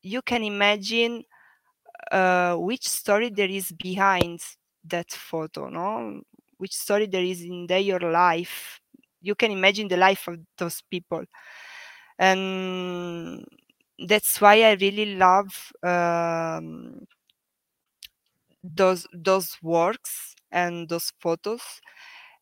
[0.02, 1.24] you can imagine
[2.12, 4.42] uh, which story there is behind
[4.86, 6.22] that photo, no?
[6.58, 8.80] Which story there is in their life.
[9.22, 11.24] You can imagine the life of those people.
[12.20, 13.46] And
[14.08, 17.06] that's why I really love um,
[18.64, 21.62] those those works and those photos.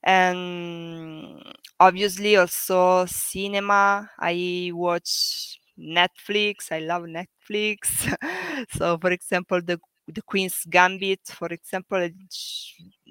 [0.04, 1.42] And
[1.80, 4.10] obviously also cinema.
[4.20, 6.72] I watch netflix.
[6.72, 8.14] I love netflix.
[8.72, 12.10] So for example the the queen's gambit for example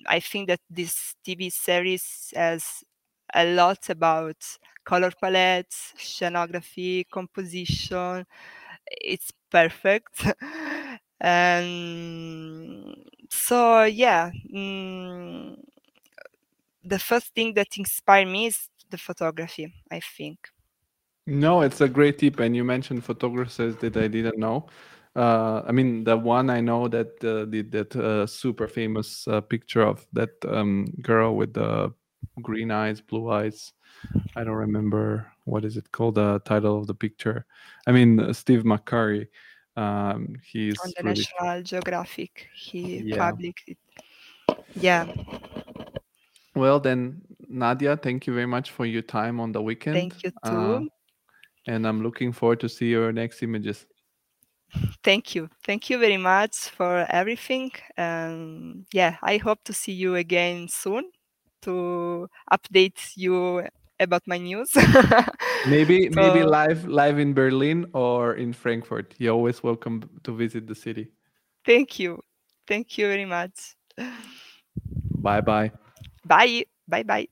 [0.06, 2.64] i think that this tv series has
[3.34, 4.36] a lot about
[4.84, 8.24] color palettes scenography composition.
[8.90, 10.24] It's perfect
[11.20, 12.94] and
[13.30, 15.56] so yeah mm,
[16.84, 20.38] the first thing that inspired me is the photography i think.
[21.26, 24.66] No it's a great tip and you mentioned photographers that i didn't know.
[25.16, 29.40] Uh, i mean the one i know that uh, did that uh, super famous uh,
[29.40, 31.92] picture of that um, girl with the
[32.42, 33.72] green eyes blue eyes.
[34.36, 37.44] I don't remember what is it called the title of the picture.
[37.86, 39.26] I mean steve mccurry
[39.78, 43.30] um, he's on the really national geographic he Yeah.
[43.30, 43.78] published it.
[44.74, 45.06] Yeah.
[46.54, 50.30] Well then nadia thank you very much for your time on the weekend thank you
[50.44, 50.56] too.
[50.56, 50.80] Uh,
[51.66, 53.86] and i'm looking forward to see your next images.
[55.02, 55.48] Thank you.
[55.64, 61.04] Thank you very much for everything and yeah i hope to see you again soon
[61.62, 63.64] to update you
[64.00, 64.70] about my news.
[65.66, 69.14] Maybe maybe live live in berlin or in frankfurt.
[69.18, 71.08] You're always welcome to visit the city.
[71.66, 72.20] Thank you.
[72.66, 73.74] Thank you very much.
[75.20, 75.72] Bye bye.
[76.24, 77.26] Bye bye bye